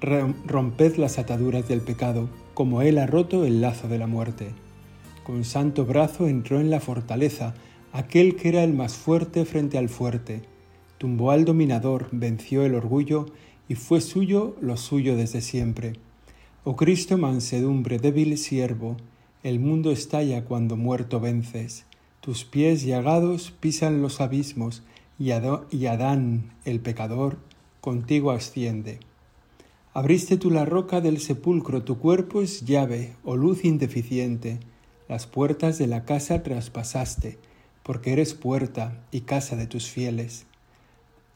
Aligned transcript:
romped 0.00 0.96
las 0.96 1.18
ataduras 1.18 1.68
del 1.68 1.80
pecado, 1.80 2.28
como 2.54 2.82
Él 2.82 2.98
ha 2.98 3.06
roto 3.06 3.44
el 3.44 3.60
lazo 3.60 3.88
de 3.88 3.98
la 3.98 4.06
muerte. 4.06 4.48
Con 5.24 5.44
santo 5.44 5.84
brazo 5.84 6.26
entró 6.26 6.60
en 6.60 6.70
la 6.70 6.80
fortaleza, 6.80 7.54
aquel 7.92 8.36
que 8.36 8.48
era 8.48 8.64
el 8.64 8.74
más 8.74 8.94
fuerte 8.94 9.44
frente 9.44 9.78
al 9.78 9.88
fuerte. 9.88 10.42
Tumbó 10.98 11.30
al 11.30 11.44
dominador, 11.44 12.08
venció 12.12 12.64
el 12.64 12.74
orgullo, 12.74 13.26
y 13.68 13.74
fue 13.74 14.00
suyo 14.00 14.56
lo 14.60 14.76
suyo 14.76 15.16
desde 15.16 15.40
siempre. 15.40 15.92
Oh 16.64 16.76
Cristo, 16.76 17.18
mansedumbre, 17.18 17.98
débil 17.98 18.38
siervo, 18.38 18.96
el 19.42 19.60
mundo 19.60 19.92
estalla 19.92 20.44
cuando 20.44 20.76
muerto 20.76 21.20
vences. 21.20 21.86
Tus 22.20 22.44
pies 22.44 22.82
llagados 22.82 23.52
pisan 23.60 24.02
los 24.02 24.20
abismos, 24.20 24.82
y 25.18 25.30
Adán, 25.30 26.50
el 26.64 26.80
pecador, 26.80 27.38
contigo 27.80 28.30
asciende. 28.30 29.00
Abriste 29.98 30.36
tú 30.36 30.52
la 30.52 30.64
roca 30.64 31.00
del 31.00 31.18
sepulcro, 31.18 31.82
tu 31.82 31.98
cuerpo 31.98 32.40
es 32.40 32.64
llave 32.64 33.16
o 33.24 33.34
luz 33.34 33.64
indeficiente. 33.64 34.60
Las 35.08 35.26
puertas 35.26 35.76
de 35.76 35.88
la 35.88 36.04
casa 36.04 36.44
traspasaste, 36.44 37.36
porque 37.82 38.12
eres 38.12 38.32
puerta 38.34 39.04
y 39.10 39.22
casa 39.22 39.56
de 39.56 39.66
tus 39.66 39.88
fieles. 39.88 40.46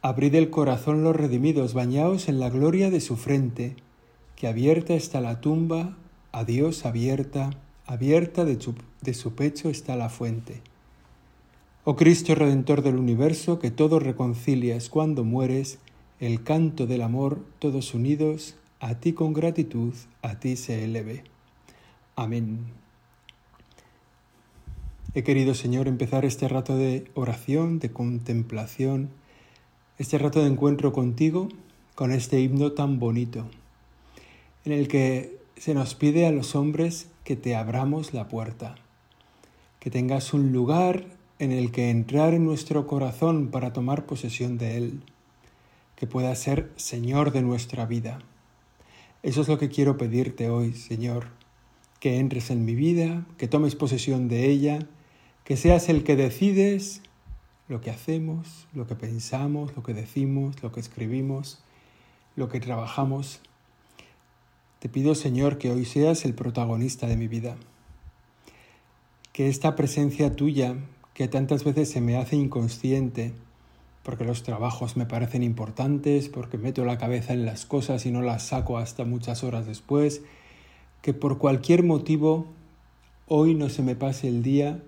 Abrid 0.00 0.36
el 0.36 0.50
corazón 0.50 1.02
los 1.02 1.16
redimidos, 1.16 1.74
bañaos 1.74 2.28
en 2.28 2.38
la 2.38 2.50
gloria 2.50 2.90
de 2.90 3.00
su 3.00 3.16
frente, 3.16 3.74
que 4.36 4.46
abierta 4.46 4.94
está 4.94 5.20
la 5.20 5.40
tumba, 5.40 5.96
a 6.30 6.44
Dios 6.44 6.86
abierta, 6.86 7.50
abierta 7.84 8.44
de, 8.44 8.60
de 9.00 9.14
su 9.14 9.34
pecho 9.34 9.70
está 9.70 9.96
la 9.96 10.08
fuente. 10.08 10.60
Oh 11.82 11.96
Cristo 11.96 12.36
Redentor 12.36 12.82
del 12.82 12.94
universo, 12.94 13.58
que 13.58 13.72
todo 13.72 13.98
reconcilias 13.98 14.88
cuando 14.88 15.24
mueres, 15.24 15.80
el 16.22 16.44
canto 16.44 16.86
del 16.86 17.02
amor, 17.02 17.44
todos 17.58 17.94
unidos, 17.94 18.54
a 18.78 19.00
ti 19.00 19.12
con 19.12 19.32
gratitud, 19.32 19.92
a 20.22 20.38
ti 20.38 20.54
se 20.54 20.84
eleve. 20.84 21.24
Amén. 22.14 22.60
He 25.14 25.24
querido, 25.24 25.54
Señor, 25.54 25.88
empezar 25.88 26.24
este 26.24 26.46
rato 26.46 26.76
de 26.76 27.10
oración, 27.14 27.80
de 27.80 27.90
contemplación, 27.90 29.10
este 29.98 30.16
rato 30.16 30.40
de 30.40 30.46
encuentro 30.46 30.92
contigo, 30.92 31.48
con 31.96 32.12
este 32.12 32.40
himno 32.40 32.70
tan 32.70 33.00
bonito, 33.00 33.48
en 34.64 34.70
el 34.70 34.86
que 34.86 35.40
se 35.56 35.74
nos 35.74 35.96
pide 35.96 36.24
a 36.28 36.30
los 36.30 36.54
hombres 36.54 37.08
que 37.24 37.34
te 37.34 37.56
abramos 37.56 38.14
la 38.14 38.28
puerta, 38.28 38.76
que 39.80 39.90
tengas 39.90 40.32
un 40.32 40.52
lugar 40.52 41.04
en 41.40 41.50
el 41.50 41.72
que 41.72 41.90
entrar 41.90 42.32
en 42.32 42.44
nuestro 42.44 42.86
corazón 42.86 43.48
para 43.48 43.72
tomar 43.72 44.06
posesión 44.06 44.56
de 44.56 44.76
él 44.76 45.02
que 45.96 46.06
pueda 46.06 46.34
ser 46.34 46.72
Señor 46.76 47.32
de 47.32 47.42
nuestra 47.42 47.86
vida. 47.86 48.18
Eso 49.22 49.40
es 49.42 49.48
lo 49.48 49.58
que 49.58 49.68
quiero 49.68 49.96
pedirte 49.96 50.50
hoy, 50.50 50.72
Señor, 50.72 51.28
que 52.00 52.18
entres 52.18 52.50
en 52.50 52.64
mi 52.64 52.74
vida, 52.74 53.24
que 53.38 53.46
tomes 53.46 53.76
posesión 53.76 54.28
de 54.28 54.50
ella, 54.50 54.80
que 55.44 55.56
seas 55.56 55.88
el 55.88 56.02
que 56.02 56.16
decides 56.16 57.02
lo 57.68 57.80
que 57.80 57.90
hacemos, 57.90 58.66
lo 58.74 58.86
que 58.86 58.96
pensamos, 58.96 59.74
lo 59.76 59.82
que 59.82 59.94
decimos, 59.94 60.62
lo 60.62 60.72
que 60.72 60.80
escribimos, 60.80 61.62
lo 62.36 62.48
que 62.48 62.60
trabajamos. 62.60 63.40
Te 64.78 64.88
pido, 64.88 65.14
Señor, 65.14 65.58
que 65.58 65.70
hoy 65.70 65.84
seas 65.84 66.24
el 66.24 66.34
protagonista 66.34 67.06
de 67.06 67.16
mi 67.16 67.28
vida. 67.28 67.56
Que 69.32 69.48
esta 69.48 69.76
presencia 69.76 70.34
tuya, 70.34 70.76
que 71.14 71.28
tantas 71.28 71.64
veces 71.64 71.88
se 71.88 72.00
me 72.00 72.16
hace 72.16 72.36
inconsciente, 72.36 73.32
porque 74.02 74.24
los 74.24 74.42
trabajos 74.42 74.96
me 74.96 75.06
parecen 75.06 75.42
importantes, 75.42 76.28
porque 76.28 76.58
meto 76.58 76.84
la 76.84 76.98
cabeza 76.98 77.32
en 77.32 77.46
las 77.46 77.66
cosas 77.66 78.04
y 78.06 78.10
no 78.10 78.22
las 78.22 78.42
saco 78.42 78.78
hasta 78.78 79.04
muchas 79.04 79.44
horas 79.44 79.66
después, 79.66 80.22
que 81.02 81.14
por 81.14 81.38
cualquier 81.38 81.82
motivo 81.82 82.46
hoy 83.28 83.54
no 83.54 83.68
se 83.68 83.82
me 83.82 83.94
pase 83.94 84.28
el 84.28 84.42
día 84.42 84.82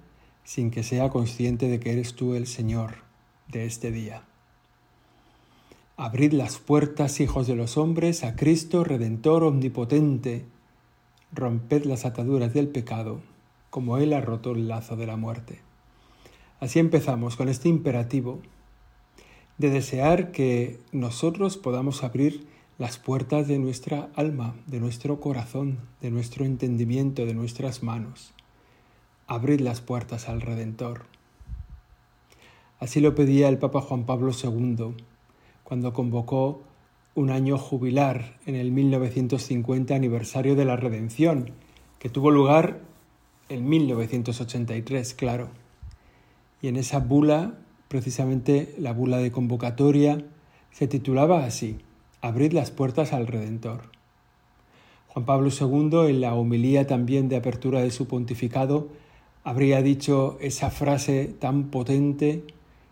sin 0.45 0.71
que 0.71 0.83
sea 0.83 1.11
consciente 1.11 1.69
de 1.69 1.81
que 1.81 1.93
eres 1.93 2.15
tú 2.15 2.35
el 2.35 2.47
Señor 2.47 2.97
de 3.49 3.65
este 3.67 3.91
día. 3.91 4.23
Abrid 5.97 6.33
las 6.33 6.59
puertas, 6.59 7.21
hijos 7.21 7.47
de 7.47 7.55
los 7.55 7.79
hombres, 7.79 8.25
a 8.25 8.35
Cristo 8.35 8.83
Redentor 8.83 9.45
Omnipotente. 9.45 10.45
Romped 11.33 11.85
las 11.85 12.05
ataduras 12.05 12.53
del 12.53 12.69
pecado, 12.69 13.21
como 13.71 13.99
Él 13.99 14.13
ha 14.13 14.21
roto 14.21 14.53
el 14.53 14.67
lazo 14.67 14.97
de 14.97 15.07
la 15.07 15.17
muerte. 15.17 15.61
Así 16.59 16.81
empezamos 16.81 17.37
con 17.37 17.49
este 17.49 17.69
imperativo 17.69 18.41
de 19.59 19.71
desear 19.71 20.33
que 20.33 20.79
nosotros 20.93 21.57
podamos 21.57 22.03
abrir 22.03 22.47
las 22.79 22.99
puertas 22.99 23.47
de 23.47 23.59
nuestra 23.59 24.11
alma, 24.17 24.57
de 24.67 24.81
nuestro 24.81 25.21
corazón, 25.21 25.79
de 26.01 26.11
nuestro 26.11 26.45
entendimiento, 26.45 27.25
de 27.25 27.35
nuestras 27.35 27.83
manos. 27.83 28.33
Abrir 29.27 29.61
las 29.61 29.81
puertas 29.81 30.29
al 30.29 30.41
Redentor. 30.41 31.07
Así 32.81 33.01
lo 33.01 33.15
pedía 33.15 33.49
el 33.49 33.59
Papa 33.59 33.81
Juan 33.81 34.05
Pablo 34.05 34.33
II 34.33 34.95
cuando 35.63 35.93
convocó 35.93 36.63
un 37.15 37.31
año 37.31 37.57
jubilar 37.59 38.39
en 38.45 38.57
el 38.57 38.73
1950 38.73 39.95
aniversario 39.95 40.57
de 40.57 40.65
la 40.65 40.77
Redención, 40.77 41.53
que 42.01 42.09
tuvo 42.09 42.33
lugar 42.33 42.81
en 43.49 43.69
1983, 43.69 45.15
claro. 45.15 45.49
Y 46.61 46.69
en 46.69 46.77
esa 46.77 46.99
bula 46.99 47.55
Precisamente 47.95 48.75
la 48.77 48.93
bula 48.93 49.19
de 49.19 49.31
convocatoria 49.31 50.19
se 50.73 50.89
titulaba 50.89 51.45
así, 51.45 51.79
Abrid 52.23 52.51
las 52.51 52.73
puertas 52.73 53.13
al 53.13 53.29
Redentor. 53.29 53.83
Juan 55.07 55.25
Pablo 55.25 55.49
II, 55.49 56.11
en 56.11 56.21
la 56.21 56.35
homilía 56.35 56.89
también 56.89 57.29
de 57.29 57.37
apertura 57.37 57.83
de 57.83 57.93
su 57.93 58.09
pontificado, 58.09 58.89
habría 59.45 59.81
dicho 59.81 60.39
esa 60.41 60.73
frase 60.73 61.27
tan 61.39 61.71
potente 61.71 62.43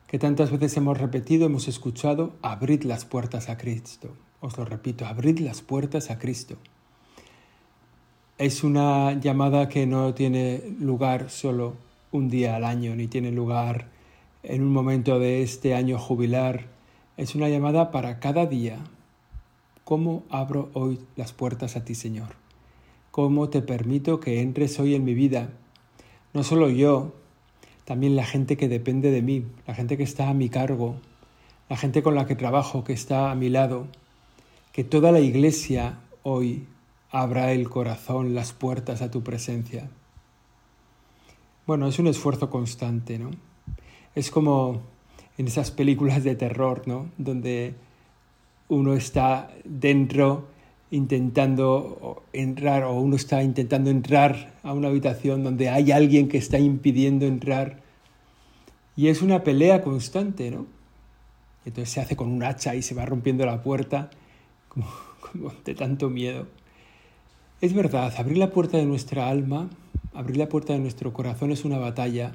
que 0.06 0.20
tantas 0.20 0.52
veces 0.52 0.76
hemos 0.76 0.98
repetido, 0.98 1.46
hemos 1.46 1.66
escuchado, 1.66 2.34
abrid 2.40 2.84
las 2.84 3.04
puertas 3.04 3.48
a 3.48 3.58
Cristo. 3.58 4.10
Os 4.38 4.56
lo 4.56 4.64
repito, 4.64 5.04
abrid 5.04 5.40
las 5.40 5.62
puertas 5.62 6.12
a 6.12 6.20
Cristo. 6.20 6.58
Es 8.38 8.62
una 8.62 9.18
llamada 9.18 9.68
que 9.68 9.84
no 9.84 10.14
tiene 10.14 10.62
lugar 10.78 11.28
solo 11.28 11.74
un 12.12 12.28
día 12.28 12.54
al 12.54 12.64
año, 12.64 12.94
ni 12.94 13.08
tiene 13.08 13.32
lugar 13.32 13.91
en 14.42 14.62
un 14.62 14.72
momento 14.72 15.18
de 15.18 15.42
este 15.42 15.74
año 15.74 15.98
jubilar 15.98 16.66
es 17.16 17.34
una 17.34 17.48
llamada 17.48 17.90
para 17.90 18.18
cada 18.18 18.46
día. 18.46 18.78
¿Cómo 19.84 20.24
abro 20.30 20.70
hoy 20.74 20.98
las 21.16 21.32
puertas 21.32 21.76
a 21.76 21.84
ti, 21.84 21.94
Señor? 21.94 22.34
¿Cómo 23.10 23.50
te 23.50 23.62
permito 23.62 24.20
que 24.20 24.40
entres 24.40 24.80
hoy 24.80 24.94
en 24.94 25.04
mi 25.04 25.14
vida? 25.14 25.50
No 26.32 26.42
solo 26.42 26.70
yo, 26.70 27.12
también 27.84 28.16
la 28.16 28.24
gente 28.24 28.56
que 28.56 28.68
depende 28.68 29.10
de 29.10 29.22
mí, 29.22 29.44
la 29.66 29.74
gente 29.74 29.96
que 29.96 30.02
está 30.02 30.28
a 30.28 30.34
mi 30.34 30.48
cargo, 30.48 30.96
la 31.68 31.76
gente 31.76 32.02
con 32.02 32.14
la 32.14 32.26
que 32.26 32.34
trabajo, 32.34 32.84
que 32.84 32.92
está 32.92 33.30
a 33.30 33.34
mi 33.34 33.48
lado. 33.48 33.86
Que 34.72 34.82
toda 34.82 35.12
la 35.12 35.20
iglesia 35.20 35.98
hoy 36.22 36.66
abra 37.10 37.52
el 37.52 37.68
corazón, 37.68 38.34
las 38.34 38.52
puertas 38.52 39.02
a 39.02 39.10
tu 39.10 39.22
presencia. 39.22 39.90
Bueno, 41.66 41.86
es 41.86 41.98
un 41.98 42.06
esfuerzo 42.08 42.50
constante, 42.50 43.18
¿no? 43.18 43.30
Es 44.14 44.30
como 44.30 44.82
en 45.38 45.46
esas 45.46 45.70
películas 45.70 46.22
de 46.24 46.34
terror, 46.34 46.82
¿no? 46.86 47.06
Donde 47.18 47.74
uno 48.68 48.94
está 48.94 49.50
dentro 49.64 50.46
intentando 50.90 52.22
entrar 52.32 52.84
o 52.84 52.92
uno 53.00 53.16
está 53.16 53.42
intentando 53.42 53.90
entrar 53.90 54.54
a 54.62 54.74
una 54.74 54.88
habitación 54.88 55.42
donde 55.42 55.70
hay 55.70 55.90
alguien 55.90 56.28
que 56.28 56.36
está 56.36 56.58
impidiendo 56.58 57.24
entrar 57.26 57.80
y 58.94 59.08
es 59.08 59.22
una 59.22 59.42
pelea 59.42 59.82
constante, 59.82 60.50
¿no? 60.50 60.66
Entonces 61.64 61.94
se 61.94 62.00
hace 62.00 62.14
con 62.14 62.28
un 62.28 62.42
hacha 62.42 62.74
y 62.74 62.82
se 62.82 62.94
va 62.94 63.06
rompiendo 63.06 63.46
la 63.46 63.62
puerta 63.62 64.10
como, 64.68 64.86
como 65.20 65.52
de 65.64 65.74
tanto 65.74 66.10
miedo. 66.10 66.46
Es 67.62 67.72
verdad, 67.72 68.12
abrir 68.18 68.38
la 68.38 68.50
puerta 68.50 68.76
de 68.76 68.84
nuestra 68.84 69.28
alma, 69.28 69.70
abrir 70.12 70.36
la 70.36 70.48
puerta 70.48 70.74
de 70.74 70.80
nuestro 70.80 71.12
corazón 71.12 71.52
es 71.52 71.64
una 71.64 71.78
batalla 71.78 72.32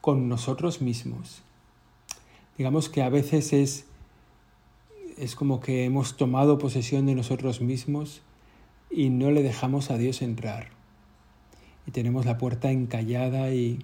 con 0.00 0.28
nosotros 0.28 0.80
mismos. 0.80 1.42
Digamos 2.56 2.88
que 2.88 3.02
a 3.02 3.08
veces 3.08 3.52
es, 3.52 3.86
es 5.16 5.34
como 5.34 5.60
que 5.60 5.84
hemos 5.84 6.16
tomado 6.16 6.58
posesión 6.58 7.06
de 7.06 7.14
nosotros 7.14 7.60
mismos 7.60 8.22
y 8.90 9.10
no 9.10 9.30
le 9.30 9.42
dejamos 9.42 9.90
a 9.90 9.98
Dios 9.98 10.22
entrar. 10.22 10.68
Y 11.86 11.90
tenemos 11.90 12.26
la 12.26 12.38
puerta 12.38 12.70
encallada 12.70 13.52
y... 13.52 13.78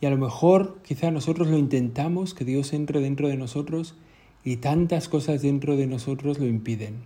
Y 0.00 0.06
a 0.06 0.10
lo 0.10 0.18
mejor 0.18 0.78
quizá 0.82 1.12
nosotros 1.12 1.46
lo 1.46 1.56
intentamos, 1.56 2.34
que 2.34 2.44
Dios 2.44 2.72
entre 2.72 3.00
dentro 3.00 3.28
de 3.28 3.36
nosotros, 3.36 3.94
y 4.42 4.56
tantas 4.56 5.08
cosas 5.08 5.42
dentro 5.42 5.76
de 5.76 5.86
nosotros 5.86 6.40
lo 6.40 6.46
impiden. 6.46 7.02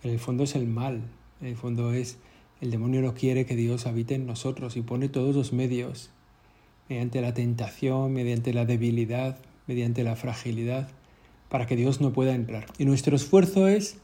Que 0.00 0.08
en 0.08 0.14
el 0.14 0.20
fondo 0.20 0.44
es 0.44 0.54
el 0.54 0.68
mal, 0.68 1.02
en 1.40 1.48
el 1.48 1.56
fondo 1.56 1.92
es 1.92 2.18
el 2.60 2.70
demonio 2.70 3.02
no 3.02 3.14
quiere 3.14 3.44
que 3.44 3.56
Dios 3.56 3.86
habite 3.86 4.14
en 4.14 4.26
nosotros 4.26 4.76
y 4.76 4.82
pone 4.82 5.08
todos 5.08 5.34
los 5.34 5.52
medios, 5.52 6.10
mediante 6.88 7.20
la 7.20 7.34
tentación, 7.34 8.12
mediante 8.12 8.52
la 8.52 8.64
debilidad, 8.64 9.38
mediante 9.66 10.04
la 10.04 10.16
fragilidad, 10.16 10.88
para 11.48 11.66
que 11.66 11.76
Dios 11.76 12.00
no 12.00 12.12
pueda 12.12 12.34
entrar. 12.34 12.66
Y 12.78 12.84
nuestro 12.84 13.16
esfuerzo 13.16 13.68
es, 13.68 13.98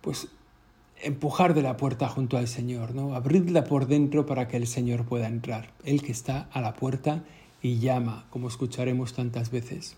pues, 0.00 0.28
empujar 1.02 1.54
de 1.54 1.62
la 1.62 1.76
puerta 1.76 2.08
junto 2.08 2.36
al 2.36 2.48
Señor, 2.48 2.94
¿no? 2.94 3.14
Abrirla 3.14 3.64
por 3.64 3.86
dentro 3.86 4.26
para 4.26 4.48
que 4.48 4.56
el 4.56 4.66
Señor 4.66 5.04
pueda 5.04 5.26
entrar. 5.26 5.72
Él 5.84 6.02
que 6.02 6.12
está 6.12 6.48
a 6.52 6.60
la 6.60 6.74
puerta 6.74 7.24
y 7.60 7.78
llama, 7.78 8.26
como 8.30 8.48
escucharemos 8.48 9.12
tantas 9.12 9.50
veces. 9.50 9.96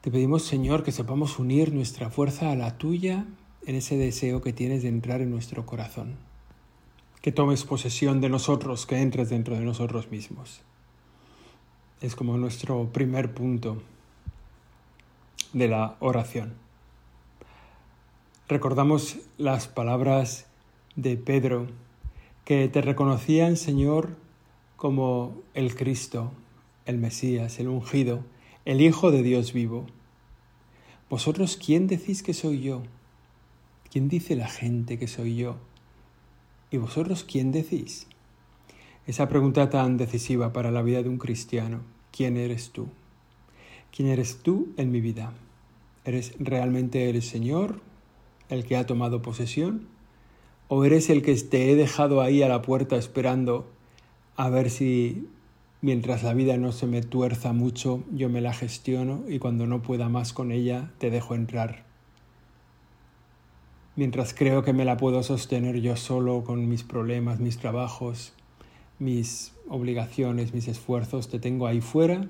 Te 0.00 0.10
pedimos, 0.10 0.44
Señor, 0.44 0.84
que 0.84 0.92
sepamos 0.92 1.38
unir 1.38 1.72
nuestra 1.72 2.10
fuerza 2.10 2.50
a 2.50 2.56
la 2.56 2.78
tuya 2.78 3.26
en 3.66 3.74
ese 3.74 3.96
deseo 3.96 4.40
que 4.40 4.52
tienes 4.52 4.82
de 4.82 4.88
entrar 4.88 5.20
en 5.20 5.30
nuestro 5.30 5.66
corazón. 5.66 6.27
Que 7.20 7.32
tomes 7.32 7.64
posesión 7.64 8.20
de 8.20 8.28
nosotros, 8.28 8.86
que 8.86 9.00
entres 9.00 9.30
dentro 9.30 9.54
de 9.54 9.64
nosotros 9.64 10.10
mismos. 10.10 10.60
Es 12.00 12.14
como 12.14 12.36
nuestro 12.36 12.92
primer 12.92 13.34
punto 13.34 13.82
de 15.52 15.68
la 15.68 15.96
oración. 16.00 16.54
Recordamos 18.48 19.18
las 19.36 19.68
palabras 19.68 20.46
de 20.96 21.16
Pedro, 21.16 21.66
que 22.44 22.68
te 22.68 22.80
reconocían, 22.80 23.56
Señor, 23.56 24.16
como 24.76 25.42
el 25.54 25.74
Cristo, 25.74 26.32
el 26.86 26.98
Mesías, 26.98 27.58
el 27.58 27.68
ungido, 27.68 28.24
el 28.64 28.80
Hijo 28.80 29.10
de 29.10 29.22
Dios 29.22 29.52
vivo. 29.52 29.86
¿Vosotros 31.10 31.58
quién 31.62 31.86
decís 31.88 32.22
que 32.22 32.32
soy 32.32 32.62
yo? 32.62 32.82
¿Quién 33.90 34.08
dice 34.08 34.36
la 34.36 34.48
gente 34.48 34.98
que 34.98 35.08
soy 35.08 35.36
yo? 35.36 35.56
¿Y 36.70 36.76
vosotros 36.76 37.24
quién 37.24 37.52
decís? 37.52 38.06
Esa 39.06 39.28
pregunta 39.28 39.70
tan 39.70 39.96
decisiva 39.96 40.52
para 40.52 40.70
la 40.70 40.82
vida 40.82 41.02
de 41.02 41.08
un 41.08 41.18
cristiano. 41.18 41.80
¿Quién 42.10 42.36
eres 42.36 42.70
tú? 42.70 42.88
¿Quién 43.94 44.08
eres 44.08 44.38
tú 44.42 44.68
en 44.76 44.90
mi 44.90 45.00
vida? 45.00 45.32
¿Eres 46.04 46.34
realmente 46.38 47.08
el 47.08 47.22
Señor, 47.22 47.80
el 48.48 48.64
que 48.64 48.76
ha 48.76 48.86
tomado 48.86 49.22
posesión? 49.22 49.88
¿O 50.68 50.84
eres 50.84 51.08
el 51.10 51.22
que 51.22 51.34
te 51.36 51.70
he 51.70 51.74
dejado 51.74 52.20
ahí 52.20 52.42
a 52.42 52.48
la 52.48 52.62
puerta 52.62 52.96
esperando 52.96 53.66
a 54.36 54.50
ver 54.50 54.70
si 54.70 55.26
Mientras 55.80 56.24
la 56.24 56.34
vida 56.34 56.56
no 56.56 56.72
se 56.72 56.88
me 56.88 57.02
tuerza 57.02 57.52
mucho, 57.52 58.02
yo 58.12 58.28
me 58.28 58.40
la 58.40 58.52
gestiono 58.52 59.22
y 59.28 59.38
cuando 59.38 59.68
no 59.68 59.80
pueda 59.80 60.08
más 60.08 60.32
con 60.32 60.50
ella, 60.50 60.90
te 60.98 61.08
dejo 61.08 61.36
entrar. 61.36 61.87
Mientras 63.98 64.32
creo 64.32 64.62
que 64.62 64.72
me 64.72 64.84
la 64.84 64.96
puedo 64.96 65.24
sostener 65.24 65.80
yo 65.80 65.96
solo 65.96 66.44
con 66.44 66.68
mis 66.68 66.84
problemas, 66.84 67.40
mis 67.40 67.58
trabajos, 67.58 68.32
mis 69.00 69.54
obligaciones, 69.68 70.54
mis 70.54 70.68
esfuerzos, 70.68 71.26
te 71.28 71.40
tengo 71.40 71.66
ahí 71.66 71.80
fuera 71.80 72.28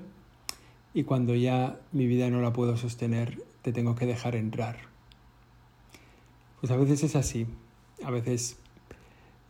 y 0.95 1.03
cuando 1.03 1.35
ya 1.35 1.79
mi 1.91 2.07
vida 2.07 2.27
no 2.31 2.41
la 2.41 2.53
puedo 2.53 2.75
sostener, 2.75 3.43
te 3.61 3.71
tengo 3.71 3.93
que 3.93 4.07
dejar 4.07 4.35
entrar. 4.35 4.77
Pues 6.59 6.71
a 6.71 6.75
veces 6.75 7.03
es 7.03 7.15
así, 7.15 7.45
a 8.03 8.09
veces 8.09 8.57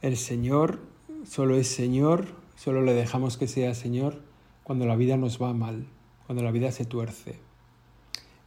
el 0.02 0.18
Señor 0.18 0.82
solo 1.24 1.56
es 1.56 1.70
Señor 1.70 2.26
Solo 2.58 2.82
le 2.82 2.94
dejamos 2.94 3.38
que 3.38 3.48
sea 3.48 3.74
Señor 3.74 4.22
cuando 4.66 4.86
la 4.86 4.98
vida 4.98 5.16
nos 5.16 5.42
va 5.42 5.54
mal, 5.54 5.86
cuando 6.26 6.44
la 6.44 6.52
vida 6.52 6.74
se 6.74 6.84
tuerce. 6.84 7.40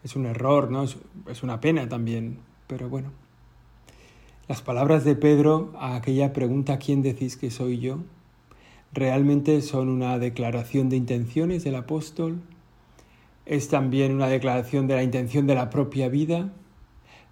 Es 0.04 0.16
un 0.16 0.26
error, 0.26 0.70
¿no? 0.70 0.84
Es 0.84 1.42
una 1.42 1.62
pena 1.62 1.88
también, 1.88 2.40
pero 2.66 2.90
bueno. 2.90 3.21
Las 4.52 4.60
palabras 4.60 5.02
de 5.04 5.16
Pedro 5.16 5.72
a 5.78 5.96
aquella 5.96 6.34
pregunta 6.34 6.78
¿quién 6.78 7.00
decís 7.00 7.38
que 7.38 7.50
soy 7.50 7.78
yo? 7.78 8.00
realmente 8.92 9.62
son 9.62 9.88
una 9.88 10.18
declaración 10.18 10.90
de 10.90 10.96
intenciones 10.96 11.64
del 11.64 11.74
apóstol, 11.74 12.42
es 13.46 13.68
también 13.68 14.12
una 14.12 14.28
declaración 14.28 14.86
de 14.88 14.96
la 14.96 15.04
intención 15.04 15.46
de 15.46 15.54
la 15.54 15.70
propia 15.70 16.10
vida, 16.10 16.52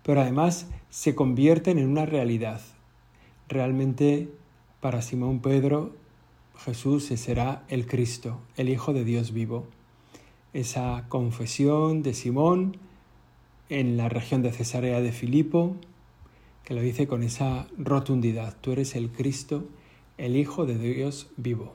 pero 0.02 0.22
además 0.22 0.66
se 0.88 1.14
convierten 1.14 1.78
en 1.78 1.90
una 1.90 2.06
realidad. 2.06 2.62
Realmente 3.50 4.30
para 4.80 5.02
Simón 5.02 5.40
Pedro 5.40 5.92
Jesús 6.56 7.04
será 7.04 7.64
el 7.68 7.86
Cristo, 7.86 8.40
el 8.56 8.70
Hijo 8.70 8.94
de 8.94 9.04
Dios 9.04 9.34
vivo. 9.34 9.66
Esa 10.54 11.04
confesión 11.10 12.02
de 12.02 12.14
Simón 12.14 12.78
en 13.68 13.98
la 13.98 14.08
región 14.08 14.40
de 14.40 14.52
Cesarea 14.52 15.02
de 15.02 15.12
Filipo, 15.12 15.76
que 16.64 16.74
lo 16.74 16.80
dice 16.80 17.06
con 17.06 17.22
esa 17.22 17.66
rotundidad, 17.78 18.56
tú 18.60 18.72
eres 18.72 18.94
el 18.94 19.10
Cristo, 19.10 19.64
el 20.18 20.36
Hijo 20.36 20.66
de 20.66 20.78
Dios 20.78 21.28
vivo. 21.36 21.74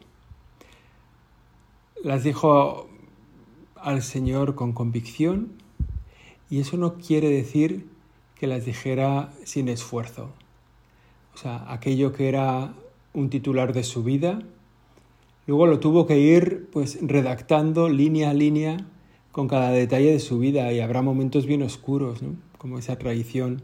Las 2.04 2.24
dijo 2.24 2.88
al 3.76 4.02
Señor 4.02 4.56
con 4.56 4.74
convicción 4.74 5.52
y 6.50 6.60
eso 6.60 6.78
no 6.78 6.96
quiere 6.96 7.30
decir 7.30 7.88
que 8.36 8.48
las 8.48 8.66
dijera 8.66 9.34
sin 9.44 9.68
esfuerzo. 9.68 10.30
O 11.34 11.38
sea, 11.38 11.66
aquello 11.72 12.14
que 12.14 12.30
era 12.30 12.74
un 13.14 13.30
titular 13.30 13.74
de 13.74 13.84
su 13.84 14.04
vida, 14.04 14.42
Luego 15.48 15.68
lo 15.68 15.80
tuvo 15.80 16.08
que 16.08 16.18
ir 16.18 16.70
pues 16.72 16.98
redactando 17.02 17.88
línea 17.88 18.32
a 18.32 18.34
línea 18.34 18.78
con 19.32 19.48
cada 19.48 19.70
detalle 19.70 20.12
de 20.12 20.20
su 20.20 20.40
vida 20.40 20.72
y 20.74 20.80
habrá 20.80 21.04
momentos 21.04 21.46
bien 21.46 21.62
oscuros, 21.62 22.24
¿no? 22.24 22.36
como 22.58 22.80
esa 22.80 22.98
traición 22.98 23.62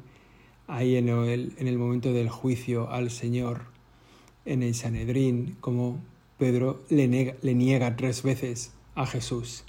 ahí 0.72 0.96
en 0.96 1.10
el, 1.10 1.54
en 1.58 1.68
el 1.68 1.78
momento 1.78 2.14
del 2.14 2.30
juicio 2.30 2.90
al 2.90 3.12
Señor 3.12 3.62
en 4.46 4.64
el 4.64 4.74
Sanedrín, 4.74 5.56
como 5.62 6.00
Pedro 6.38 6.82
le, 6.90 7.36
le 7.42 7.54
niega 7.54 7.96
tres 7.96 8.24
veces 8.24 8.74
a 8.96 9.06
Jesús. 9.06 9.64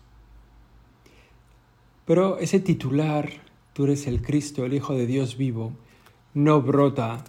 Pero 2.07 2.39
ese 2.39 2.59
titular, 2.61 3.31
tú 3.75 3.85
eres 3.85 4.07
el 4.07 4.23
Cristo, 4.23 4.65
el 4.65 4.75
Hijo 4.75 4.95
de 4.95 5.07
Dios 5.07 5.37
vivo, 5.37 5.73
no 6.35 6.63
brota 6.63 7.25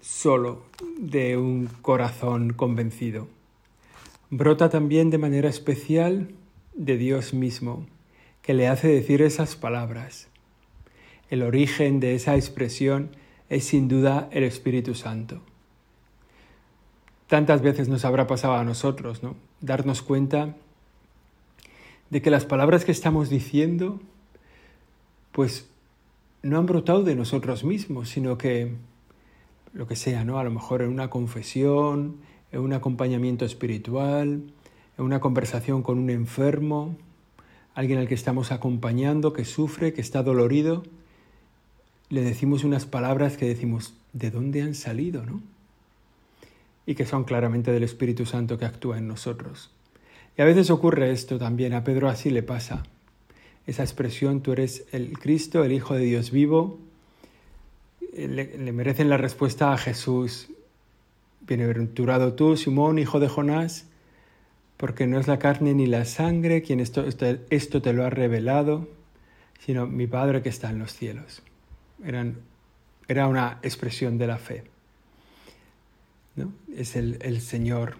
solo 0.00 0.64
de 0.98 1.36
un 1.36 1.68
corazón 1.82 2.52
convencido 2.52 3.28
brota 4.34 4.70
también 4.70 5.10
de 5.10 5.18
manera 5.18 5.50
especial 5.50 6.30
de 6.72 6.96
Dios 6.96 7.34
mismo, 7.34 7.84
que 8.40 8.54
le 8.54 8.66
hace 8.66 8.88
decir 8.88 9.20
esas 9.20 9.56
palabras. 9.56 10.28
El 11.32 11.42
origen 11.42 11.98
de 11.98 12.14
esa 12.14 12.36
expresión 12.36 13.08
es 13.48 13.64
sin 13.64 13.88
duda 13.88 14.28
el 14.32 14.44
Espíritu 14.44 14.94
Santo. 14.94 15.40
Tantas 17.26 17.62
veces 17.62 17.88
nos 17.88 18.04
habrá 18.04 18.26
pasado 18.26 18.52
a 18.52 18.64
nosotros, 18.64 19.22
¿no? 19.22 19.34
Darnos 19.62 20.02
cuenta 20.02 20.54
de 22.10 22.20
que 22.20 22.30
las 22.30 22.44
palabras 22.44 22.84
que 22.84 22.92
estamos 22.92 23.30
diciendo, 23.30 23.98
pues 25.30 25.70
no 26.42 26.58
han 26.58 26.66
brotado 26.66 27.02
de 27.02 27.16
nosotros 27.16 27.64
mismos, 27.64 28.10
sino 28.10 28.36
que 28.36 28.74
lo 29.72 29.86
que 29.86 29.96
sea, 29.96 30.24
¿no? 30.24 30.38
A 30.38 30.44
lo 30.44 30.50
mejor 30.50 30.82
en 30.82 30.90
una 30.90 31.08
confesión, 31.08 32.18
en 32.50 32.60
un 32.60 32.74
acompañamiento 32.74 33.46
espiritual, 33.46 34.42
en 34.98 35.02
una 35.02 35.20
conversación 35.20 35.82
con 35.82 35.98
un 35.98 36.10
enfermo, 36.10 36.94
alguien 37.74 38.00
al 38.00 38.06
que 38.06 38.14
estamos 38.14 38.52
acompañando, 38.52 39.32
que 39.32 39.46
sufre, 39.46 39.94
que 39.94 40.02
está 40.02 40.22
dolorido, 40.22 40.82
le 42.12 42.22
decimos 42.22 42.64
unas 42.64 42.84
palabras 42.84 43.36
que 43.36 43.46
decimos, 43.46 43.94
¿de 44.12 44.30
dónde 44.30 44.62
han 44.62 44.74
salido? 44.74 45.24
¿no? 45.24 45.42
Y 46.84 46.94
que 46.94 47.06
son 47.06 47.24
claramente 47.24 47.72
del 47.72 47.82
Espíritu 47.82 48.26
Santo 48.26 48.58
que 48.58 48.66
actúa 48.66 48.98
en 48.98 49.08
nosotros. 49.08 49.70
Y 50.36 50.42
a 50.42 50.44
veces 50.44 50.70
ocurre 50.70 51.10
esto 51.10 51.38
también, 51.38 51.72
a 51.74 51.84
Pedro 51.84 52.08
así 52.08 52.30
le 52.30 52.42
pasa. 52.42 52.82
Esa 53.66 53.82
expresión, 53.82 54.42
tú 54.42 54.52
eres 54.52 54.84
el 54.92 55.18
Cristo, 55.18 55.64
el 55.64 55.72
Hijo 55.72 55.94
de 55.94 56.04
Dios 56.04 56.30
vivo, 56.30 56.78
le, 58.14 58.58
le 58.58 58.72
merecen 58.72 59.08
la 59.08 59.16
respuesta 59.16 59.72
a 59.72 59.78
Jesús, 59.78 60.48
Bienaventurado 61.40 62.34
tú, 62.34 62.56
Simón, 62.56 62.98
hijo 63.00 63.18
de 63.18 63.28
Jonás, 63.28 63.86
porque 64.76 65.08
no 65.08 65.18
es 65.18 65.26
la 65.26 65.40
carne 65.40 65.74
ni 65.74 65.86
la 65.86 66.04
sangre 66.04 66.62
quien 66.62 66.78
esto, 66.78 67.04
esto, 67.50 67.82
te 67.82 67.92
lo 67.92 68.04
ha 68.04 68.10
revelado, 68.10 68.88
sino 69.58 69.86
mi 69.86 70.06
Padre 70.06 70.42
que 70.42 70.48
está 70.48 70.70
en 70.70 70.78
los 70.78 70.92
cielos. 70.92 71.42
Eran, 72.04 72.36
era 73.08 73.28
una 73.28 73.58
expresión 73.62 74.18
de 74.18 74.26
la 74.26 74.38
fe. 74.38 74.64
¿no? 76.36 76.52
Es 76.76 76.96
el, 76.96 77.18
el 77.20 77.40
Señor. 77.40 77.96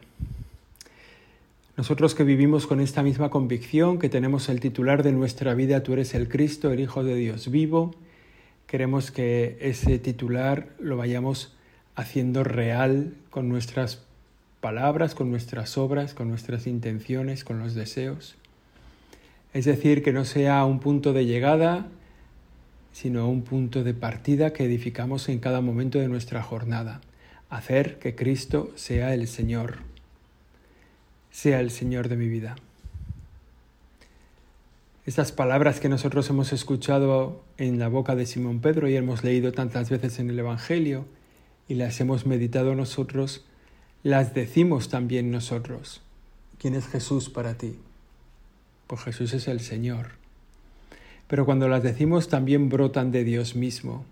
Nosotros 1.76 2.14
que 2.14 2.25
vivimos 2.25 2.66
con 2.66 2.80
esta 2.80 3.02
misma 3.02 3.30
convicción, 3.30 3.99
que 3.99 4.09
tenemos 4.09 4.49
el 4.49 4.61
titular 4.61 5.02
de 5.02 5.12
nuestra 5.12 5.54
vida, 5.54 5.82
tú 5.82 5.94
eres 5.94 6.14
el 6.14 6.28
Cristo, 6.28 6.71
el 6.71 6.80
Hijo 6.80 7.02
de 7.02 7.14
Dios 7.14 7.50
vivo, 7.50 7.94
queremos 8.66 9.11
que 9.11 9.56
ese 9.61 9.99
titular 9.99 10.68
lo 10.78 10.97
vayamos 10.97 11.54
haciendo 11.94 12.44
real 12.44 13.14
con 13.30 13.49
nuestras 13.49 14.04
palabras, 14.61 15.14
con 15.14 15.30
nuestras 15.30 15.76
obras, 15.76 16.14
con 16.14 16.28
nuestras 16.28 16.66
intenciones, 16.66 17.44
con 17.44 17.59
los 17.59 17.75
deseos. 17.75 18.37
Es 19.52 19.64
decir, 19.64 20.02
que 20.02 20.12
no 20.12 20.25
sea 20.25 20.64
un 20.64 20.78
punto 20.78 21.12
de 21.12 21.26
llegada, 21.26 21.87
sino 22.92 23.28
un 23.28 23.42
punto 23.42 23.84
de 23.84 23.94
partida 23.94 24.52
que 24.52 24.64
edificamos 24.64 25.28
en 25.28 25.38
cada 25.38 25.61
momento 25.61 25.99
de 25.99 26.08
nuestra 26.08 26.42
jornada. 26.42 27.00
Hacer 27.49 27.99
que 27.99 28.14
Cristo 28.14 28.72
sea 28.76 29.14
el 29.14 29.28
Señor, 29.28 29.78
sea 31.30 31.61
el 31.61 31.70
Señor 31.70 32.08
de 32.08 32.16
mi 32.16 32.28
vida. 32.28 32.56
Estas 35.04 35.32
palabras 35.32 35.80
que 35.80 35.88
nosotros 35.88 36.30
hemos 36.30 36.52
escuchado 36.52 37.42
en 37.58 37.78
la 37.78 37.88
boca 37.88 38.14
de 38.14 38.25
Simón 38.25 38.61
Pedro 38.61 38.88
y 38.88 38.94
hemos 38.94 39.25
leído 39.25 39.50
tantas 39.50 39.90
veces 39.90 40.20
en 40.20 40.30
el 40.30 40.38
Evangelio 40.38 41.06
y 41.66 41.75
las 41.75 42.00
hemos 42.00 42.25
meditado 42.25 42.75
nosotros, 42.76 43.44
las 44.04 44.32
decimos 44.32 44.90
también 44.90 45.32
nosotros. 45.32 46.02
¿Quién 46.58 46.75
es 46.76 46.87
Jesús 46.87 47.30
para 47.30 47.58
ti? 47.58 47.76
Pues 48.87 49.00
Jesús 49.02 49.32
es 49.32 49.49
el 49.49 49.58
Señor. 49.58 50.22
Pero 51.33 51.47
cuando 51.47 51.67
las 51.67 51.83
decimos 51.83 52.29
también 52.29 52.69
brotan 52.69 53.11
de 53.11 53.25
Dios 53.25 53.57
mismo. 53.57 54.05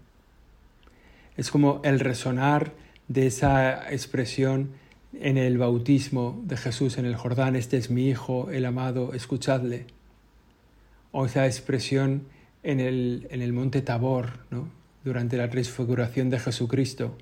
Es 1.37 1.51
como 1.51 1.83
el 1.85 2.01
resonar 2.01 2.73
de 3.09 3.27
esa 3.27 3.93
expresión 3.93 4.71
en 5.13 5.37
el 5.37 5.59
bautismo 5.59 6.41
de 6.47 6.57
Jesús 6.57 6.97
en 6.97 7.05
el 7.05 7.17
Jordán, 7.17 7.57
este 7.57 7.77
es 7.77 7.91
mi 7.91 8.09
Hijo, 8.09 8.51
el 8.51 8.65
amado, 8.65 9.13
escuchadle. 9.13 9.85
O 11.13 11.27
esa 11.27 11.45
expresión 11.45 12.23
en 12.63 12.81
el, 12.81 13.29
en 13.29 13.43
el 13.43 13.53
monte 13.53 13.83
Tabor, 13.83 14.39
¿no? 14.51 14.71
durante 15.05 15.37
la 15.37 15.51
transfiguración 15.51 16.31
de 16.31 16.39
Jesucristo, 16.39 17.19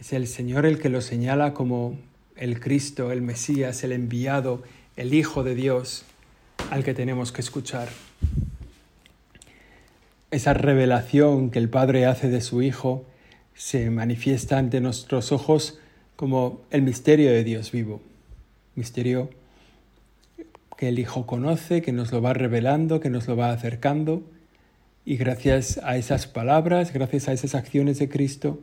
es 0.00 0.12
el 0.12 0.26
Señor 0.26 0.66
el 0.66 0.78
que 0.78 0.90
lo 0.90 1.00
señala 1.00 1.54
como 1.54 1.96
el 2.36 2.60
Cristo, 2.60 3.10
el 3.10 3.22
Mesías, 3.22 3.84
el 3.84 3.92
enviado, 3.92 4.62
el 4.96 5.14
Hijo 5.14 5.44
de 5.44 5.54
Dios 5.54 6.04
al 6.70 6.84
que 6.84 6.92
tenemos 6.92 7.32
que 7.32 7.40
escuchar. 7.40 7.88
Esa 10.32 10.54
revelación 10.54 11.50
que 11.50 11.58
el 11.58 11.68
Padre 11.68 12.06
hace 12.06 12.30
de 12.30 12.40
su 12.40 12.62
Hijo 12.62 13.04
se 13.54 13.90
manifiesta 13.90 14.56
ante 14.56 14.80
nuestros 14.80 15.30
ojos 15.30 15.78
como 16.16 16.62
el 16.70 16.80
misterio 16.80 17.30
de 17.30 17.44
Dios 17.44 17.70
vivo, 17.70 18.00
misterio 18.74 19.28
que 20.78 20.88
el 20.88 20.98
Hijo 20.98 21.26
conoce, 21.26 21.82
que 21.82 21.92
nos 21.92 22.12
lo 22.12 22.22
va 22.22 22.32
revelando, 22.32 22.98
que 22.98 23.10
nos 23.10 23.28
lo 23.28 23.36
va 23.36 23.52
acercando, 23.52 24.22
y 25.04 25.18
gracias 25.18 25.78
a 25.84 25.98
esas 25.98 26.26
palabras, 26.26 26.94
gracias 26.94 27.28
a 27.28 27.32
esas 27.34 27.54
acciones 27.54 27.98
de 27.98 28.08
Cristo, 28.08 28.58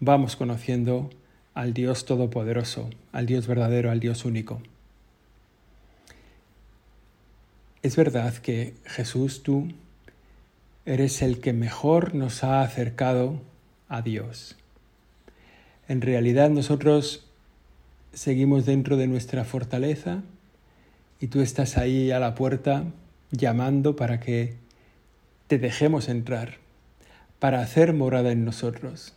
vamos 0.00 0.36
conociendo 0.36 1.08
al 1.54 1.72
Dios 1.72 2.04
Todopoderoso, 2.04 2.90
al 3.12 3.24
Dios 3.24 3.46
verdadero, 3.46 3.90
al 3.90 4.00
Dios 4.00 4.26
único. 4.26 4.60
Es 7.82 7.96
verdad 7.96 8.34
que 8.34 8.74
Jesús, 8.84 9.42
tú 9.42 9.68
eres 10.86 11.22
el 11.22 11.40
que 11.40 11.52
mejor 11.52 12.14
nos 12.14 12.44
ha 12.44 12.62
acercado 12.62 13.40
a 13.88 14.02
Dios. 14.02 14.56
En 15.88 16.00
realidad 16.00 16.50
nosotros 16.50 17.26
seguimos 18.12 18.66
dentro 18.66 18.96
de 18.96 19.06
nuestra 19.06 19.44
fortaleza 19.44 20.22
y 21.20 21.28
tú 21.28 21.40
estás 21.40 21.76
ahí 21.76 22.10
a 22.10 22.18
la 22.18 22.34
puerta 22.34 22.84
llamando 23.30 23.96
para 23.96 24.20
que 24.20 24.54
te 25.46 25.58
dejemos 25.58 26.08
entrar, 26.08 26.58
para 27.38 27.60
hacer 27.60 27.92
morada 27.92 28.32
en 28.32 28.44
nosotros 28.44 29.14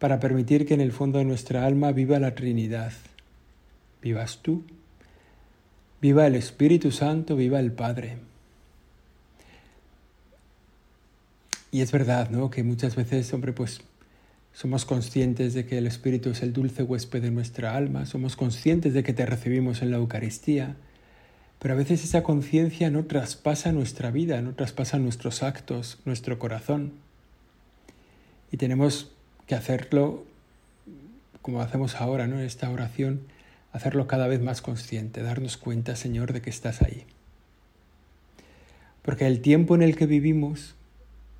para 0.00 0.18
permitir 0.18 0.66
que 0.66 0.72
en 0.72 0.80
el 0.80 0.92
fondo 0.92 1.18
de 1.18 1.26
nuestra 1.26 1.66
alma 1.66 1.92
viva 1.92 2.18
la 2.18 2.34
Trinidad. 2.34 2.92
Vivas 4.00 4.38
tú, 4.40 4.64
viva 6.00 6.26
el 6.26 6.36
Espíritu 6.36 6.90
Santo, 6.90 7.36
viva 7.36 7.60
el 7.60 7.70
Padre. 7.70 8.16
Y 11.70 11.82
es 11.82 11.92
verdad, 11.92 12.30
¿no? 12.30 12.50
Que 12.50 12.62
muchas 12.62 12.96
veces, 12.96 13.32
hombre, 13.32 13.52
pues 13.52 13.80
somos 14.52 14.84
conscientes 14.84 15.54
de 15.54 15.66
que 15.66 15.78
el 15.78 15.86
Espíritu 15.86 16.30
es 16.30 16.42
el 16.42 16.52
dulce 16.52 16.82
huésped 16.82 17.22
de 17.22 17.30
nuestra 17.30 17.76
alma, 17.76 18.06
somos 18.06 18.36
conscientes 18.36 18.92
de 18.94 19.02
que 19.02 19.12
te 19.12 19.24
recibimos 19.26 19.80
en 19.82 19.90
la 19.92 19.98
Eucaristía, 19.98 20.76
pero 21.60 21.74
a 21.74 21.76
veces 21.76 22.02
esa 22.02 22.22
conciencia 22.22 22.90
no 22.90 23.04
traspasa 23.04 23.70
nuestra 23.70 24.10
vida, 24.10 24.40
no 24.42 24.54
traspasa 24.54 24.98
nuestros 24.98 25.42
actos, 25.42 25.98
nuestro 26.04 26.38
corazón. 26.38 26.94
Y 28.50 28.56
tenemos 28.56 29.12
que 29.46 29.54
hacerlo 29.54 30.24
como 31.42 31.60
hacemos 31.62 31.96
ahora, 31.96 32.26
¿no? 32.26 32.38
En 32.38 32.46
esta 32.46 32.70
oración, 32.70 33.22
hacerlo 33.72 34.06
cada 34.06 34.26
vez 34.26 34.40
más 34.40 34.62
consciente, 34.62 35.22
darnos 35.22 35.56
cuenta, 35.56 35.96
Señor, 35.96 36.32
de 36.32 36.42
que 36.42 36.50
estás 36.50 36.82
ahí. 36.82 37.04
Porque 39.02 39.26
el 39.26 39.40
tiempo 39.40 39.74
en 39.74 39.82
el 39.82 39.96
que 39.96 40.06
vivimos, 40.06 40.74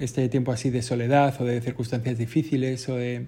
este 0.05 0.29
tiempo 0.29 0.53
así 0.53 0.71
de 0.71 0.83
soledad 0.83 1.35
o 1.41 1.45
de 1.45 1.61
circunstancias 1.61 2.19
difíciles 2.19 2.89
o 2.89 2.97
de 2.97 3.27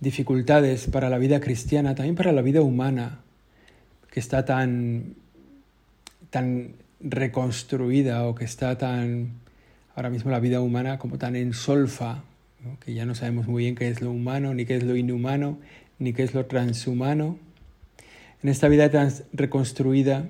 dificultades 0.00 0.86
para 0.86 1.10
la 1.10 1.18
vida 1.18 1.40
cristiana, 1.40 1.94
también 1.94 2.16
para 2.16 2.32
la 2.32 2.42
vida 2.42 2.62
humana, 2.62 3.20
que 4.10 4.20
está 4.20 4.44
tan, 4.44 5.14
tan 6.30 6.72
reconstruida 7.00 8.26
o 8.26 8.34
que 8.34 8.44
está 8.44 8.76
tan, 8.78 9.32
ahora 9.94 10.10
mismo 10.10 10.30
la 10.30 10.40
vida 10.40 10.60
humana 10.60 10.98
como 10.98 11.18
tan 11.18 11.36
en 11.36 11.52
solfa 11.52 12.24
que 12.84 12.94
ya 12.94 13.06
no 13.06 13.14
sabemos 13.14 13.46
muy 13.46 13.64
bien 13.64 13.74
qué 13.74 13.88
es 13.88 14.00
lo 14.02 14.10
humano, 14.10 14.54
ni 14.54 14.64
qué 14.64 14.76
es 14.76 14.84
lo 14.84 14.96
inhumano, 14.96 15.58
ni 15.98 16.12
qué 16.12 16.22
es 16.22 16.34
lo 16.34 16.46
transhumano. 16.46 17.38
En 18.42 18.48
esta 18.48 18.68
vida 18.68 18.90
tan 18.90 19.12
reconstruida 19.32 20.28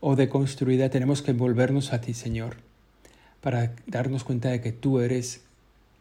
o 0.00 0.16
deconstruida 0.16 0.90
tenemos 0.90 1.22
que 1.22 1.32
volvernos 1.32 1.92
a 1.92 2.00
ti, 2.00 2.14
Señor, 2.14 2.56
para 3.44 3.74
darnos 3.86 4.24
cuenta 4.24 4.48
de 4.48 4.62
que 4.62 4.72
tú 4.72 5.00
eres 5.00 5.42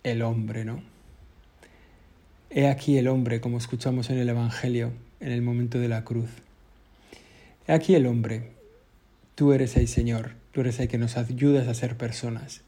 el 0.04 0.22
hombre, 0.22 0.64
¿no? 0.64 0.82
He 2.50 2.70
aquí 2.70 2.98
el 2.98 3.10
hombre, 3.10 3.42
como 3.42 3.58
escuchamos 3.58 4.10
en 4.10 4.18
el 4.18 4.30
Evangelio, 4.30 4.94
en 5.20 5.34
el 5.34 5.42
momento 5.42 5.78
de 5.78 5.90
la 5.90 6.06
cruz. 6.06 6.30
He 7.68 7.74
aquí 7.74 7.96
el 7.96 8.06
hombre. 8.06 8.52
Tú 9.36 9.52
eres 9.52 9.76
el 9.76 9.90
Señor, 9.90 10.36
tú 10.54 10.62
eres 10.62 10.80
el 10.80 10.88
que 10.88 10.98
nos 10.98 11.18
ayudas 11.18 11.68
a 11.68 11.74
ser 11.74 11.98
personas. 11.98 12.62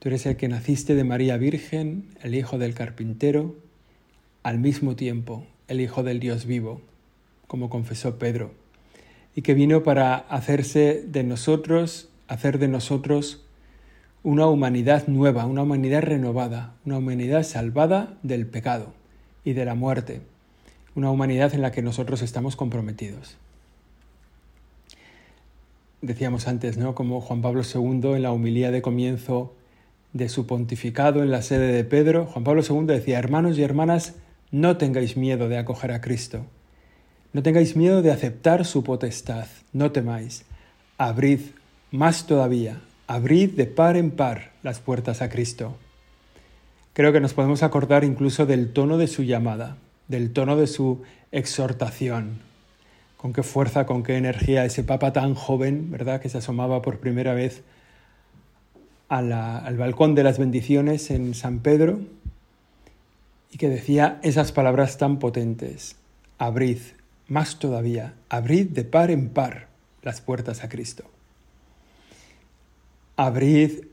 Tú 0.00 0.08
eres 0.08 0.26
el 0.26 0.36
que 0.36 0.48
naciste 0.48 0.96
de 0.96 1.04
María 1.04 1.36
Virgen, 1.36 2.08
el 2.20 2.34
Hijo 2.34 2.58
del 2.58 2.74
Carpintero, 2.74 3.54
al 4.42 4.58
mismo 4.58 4.96
tiempo 4.96 5.46
el 5.68 5.80
Hijo 5.80 6.02
del 6.02 6.18
Dios 6.18 6.46
vivo, 6.46 6.80
como 7.46 7.70
confesó 7.70 8.18
Pedro, 8.18 8.54
y 9.36 9.42
que 9.42 9.54
vino 9.54 9.84
para 9.84 10.16
hacerse 10.16 11.04
de 11.06 11.22
nosotros, 11.22 12.08
hacer 12.26 12.58
de 12.58 12.66
nosotros 12.66 13.43
una 14.24 14.46
humanidad 14.46 15.06
nueva, 15.06 15.44
una 15.44 15.62
humanidad 15.62 16.00
renovada, 16.02 16.72
una 16.86 16.96
humanidad 16.96 17.42
salvada 17.42 18.16
del 18.22 18.46
pecado 18.46 18.94
y 19.44 19.52
de 19.52 19.66
la 19.66 19.74
muerte, 19.74 20.22
una 20.94 21.10
humanidad 21.10 21.54
en 21.54 21.60
la 21.60 21.72
que 21.72 21.82
nosotros 21.82 22.22
estamos 22.22 22.56
comprometidos. 22.56 23.36
Decíamos 26.00 26.48
antes, 26.48 26.78
¿no? 26.78 26.94
Como 26.94 27.20
Juan 27.20 27.42
Pablo 27.42 27.62
II 27.62 28.14
en 28.14 28.22
la 28.22 28.32
humilía 28.32 28.70
de 28.70 28.80
comienzo 28.80 29.54
de 30.14 30.30
su 30.30 30.46
pontificado 30.46 31.22
en 31.22 31.30
la 31.30 31.42
sede 31.42 31.70
de 31.70 31.84
Pedro, 31.84 32.24
Juan 32.24 32.44
Pablo 32.44 32.62
II 32.66 32.86
decía, 32.86 33.18
hermanos 33.18 33.58
y 33.58 33.62
hermanas, 33.62 34.14
no 34.50 34.78
tengáis 34.78 35.18
miedo 35.18 35.50
de 35.50 35.58
acoger 35.58 35.92
a 35.92 36.00
Cristo, 36.00 36.46
no 37.34 37.42
tengáis 37.42 37.76
miedo 37.76 38.00
de 38.00 38.10
aceptar 38.10 38.64
su 38.64 38.84
potestad, 38.84 39.48
no 39.74 39.92
temáis, 39.92 40.46
abrid 40.96 41.40
más 41.90 42.26
todavía, 42.26 42.80
abrid 43.06 43.50
de 43.50 43.66
par 43.66 43.96
en 43.96 44.10
par 44.10 44.52
las 44.62 44.80
puertas 44.80 45.22
a 45.22 45.28
Cristo. 45.28 45.76
Creo 46.92 47.12
que 47.12 47.20
nos 47.20 47.34
podemos 47.34 47.62
acordar 47.62 48.04
incluso 48.04 48.46
del 48.46 48.72
tono 48.72 48.98
de 48.98 49.08
su 49.08 49.24
llamada, 49.24 49.76
del 50.08 50.32
tono 50.32 50.56
de 50.56 50.66
su 50.66 51.02
exhortación. 51.32 52.38
Con 53.16 53.32
qué 53.32 53.42
fuerza, 53.42 53.86
con 53.86 54.02
qué 54.02 54.16
energía 54.16 54.64
ese 54.64 54.84
papa 54.84 55.12
tan 55.12 55.34
joven, 55.34 55.90
¿verdad?, 55.90 56.20
que 56.20 56.28
se 56.28 56.38
asomaba 56.38 56.82
por 56.82 57.00
primera 57.00 57.34
vez 57.34 57.62
al 59.08 59.76
balcón 59.76 60.14
de 60.14 60.24
las 60.24 60.38
bendiciones 60.38 61.10
en 61.10 61.34
San 61.34 61.60
Pedro 61.60 62.00
y 63.50 63.58
que 63.58 63.68
decía 63.68 64.18
esas 64.22 64.50
palabras 64.50 64.98
tan 64.98 65.18
potentes, 65.18 65.96
abrid, 66.38 66.78
más 67.28 67.58
todavía, 67.58 68.14
abrid 68.28 68.68
de 68.68 68.84
par 68.84 69.10
en 69.10 69.28
par 69.28 69.68
las 70.02 70.20
puertas 70.20 70.64
a 70.64 70.68
Cristo. 70.68 71.04
Abrid, 73.16 73.84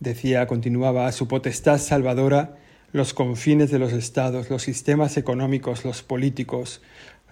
decía, 0.00 0.46
continuaba, 0.46 1.06
a 1.06 1.12
su 1.12 1.28
potestad 1.28 1.78
salvadora 1.78 2.56
los 2.92 3.14
confines 3.14 3.70
de 3.70 3.78
los 3.78 3.92
estados, 3.92 4.50
los 4.50 4.62
sistemas 4.62 5.16
económicos, 5.16 5.84
los 5.84 6.02
políticos, 6.02 6.80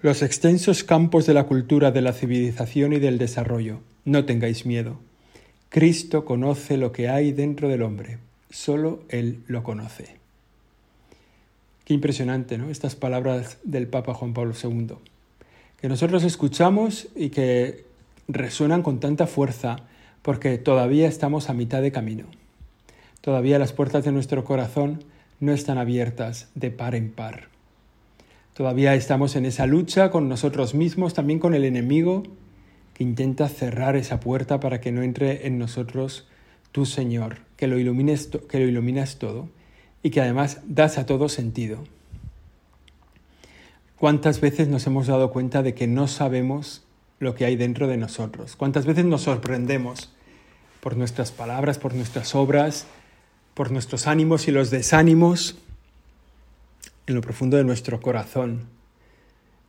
los 0.02 0.22
extensos 0.22 0.84
campos 0.84 1.26
de 1.26 1.34
la 1.34 1.44
cultura, 1.44 1.90
de 1.90 2.02
la 2.02 2.12
civilización 2.12 2.92
y 2.92 2.98
del 2.98 3.18
desarrollo. 3.18 3.80
No 4.04 4.24
tengáis 4.24 4.66
miedo. 4.66 4.98
Cristo 5.68 6.24
conoce 6.24 6.76
lo 6.76 6.92
que 6.92 7.08
hay 7.08 7.32
dentro 7.32 7.68
del 7.68 7.82
hombre. 7.82 8.18
solo 8.50 9.02
Él 9.08 9.42
lo 9.48 9.62
conoce. 9.62 10.16
Qué 11.84 11.94
impresionante, 11.94 12.58
¿no? 12.58 12.70
Estas 12.70 12.94
palabras 12.94 13.58
del 13.64 13.86
Papa 13.86 14.14
Juan 14.14 14.34
Pablo 14.34 14.54
II, 14.60 14.94
que 15.80 15.88
nosotros 15.88 16.24
escuchamos 16.24 17.08
y 17.14 17.30
que 17.30 17.84
resuenan 18.28 18.82
con 18.82 19.00
tanta 19.00 19.26
fuerza 19.26 19.76
porque 20.26 20.58
todavía 20.58 21.06
estamos 21.06 21.48
a 21.48 21.54
mitad 21.54 21.82
de 21.82 21.92
camino. 21.92 22.24
Todavía 23.20 23.60
las 23.60 23.72
puertas 23.72 24.04
de 24.04 24.10
nuestro 24.10 24.42
corazón 24.42 25.04
no 25.38 25.52
están 25.52 25.78
abiertas 25.78 26.48
de 26.56 26.72
par 26.72 26.96
en 26.96 27.12
par. 27.12 27.44
Todavía 28.52 28.96
estamos 28.96 29.36
en 29.36 29.46
esa 29.46 29.68
lucha 29.68 30.10
con 30.10 30.28
nosotros 30.28 30.74
mismos, 30.74 31.14
también 31.14 31.38
con 31.38 31.54
el 31.54 31.64
enemigo, 31.64 32.24
que 32.92 33.04
intenta 33.04 33.48
cerrar 33.48 33.94
esa 33.94 34.18
puerta 34.18 34.58
para 34.58 34.80
que 34.80 34.90
no 34.90 35.04
entre 35.04 35.46
en 35.46 35.60
nosotros 35.60 36.26
tu 36.72 36.86
Señor, 36.86 37.36
que 37.56 37.68
lo, 37.68 37.78
ilumines, 37.78 38.28
que 38.48 38.58
lo 38.58 38.66
iluminas 38.66 39.20
todo 39.20 39.48
y 40.02 40.10
que 40.10 40.22
además 40.22 40.60
das 40.66 40.98
a 40.98 41.06
todo 41.06 41.28
sentido. 41.28 41.84
¿Cuántas 43.96 44.40
veces 44.40 44.66
nos 44.66 44.88
hemos 44.88 45.06
dado 45.06 45.30
cuenta 45.30 45.62
de 45.62 45.74
que 45.74 45.86
no 45.86 46.08
sabemos 46.08 46.82
lo 47.20 47.36
que 47.36 47.44
hay 47.44 47.54
dentro 47.54 47.86
de 47.86 47.96
nosotros? 47.96 48.56
¿Cuántas 48.56 48.86
veces 48.86 49.04
nos 49.04 49.22
sorprendemos 49.22 50.10
por 50.86 50.96
nuestras 50.96 51.32
palabras, 51.32 51.78
por 51.78 51.94
nuestras 51.94 52.36
obras, 52.36 52.86
por 53.54 53.72
nuestros 53.72 54.06
ánimos 54.06 54.46
y 54.46 54.52
los 54.52 54.70
desánimos 54.70 55.56
en 57.08 57.16
lo 57.16 57.22
profundo 57.22 57.56
de 57.56 57.64
nuestro 57.64 58.00
corazón? 58.00 58.68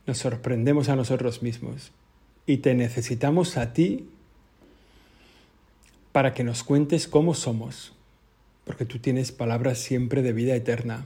Nos 0.06 0.18
sorprendemos 0.18 0.88
a 0.88 0.94
nosotros 0.94 1.42
mismos 1.42 1.90
y 2.46 2.58
te 2.58 2.72
necesitamos 2.76 3.56
a 3.56 3.72
ti 3.72 4.08
para 6.12 6.34
que 6.34 6.44
nos 6.44 6.62
cuentes 6.62 7.08
cómo 7.08 7.34
somos, 7.34 7.94
porque 8.64 8.84
tú 8.84 9.00
tienes 9.00 9.32
palabras 9.32 9.80
siempre 9.80 10.22
de 10.22 10.32
vida 10.32 10.54
eterna, 10.54 11.04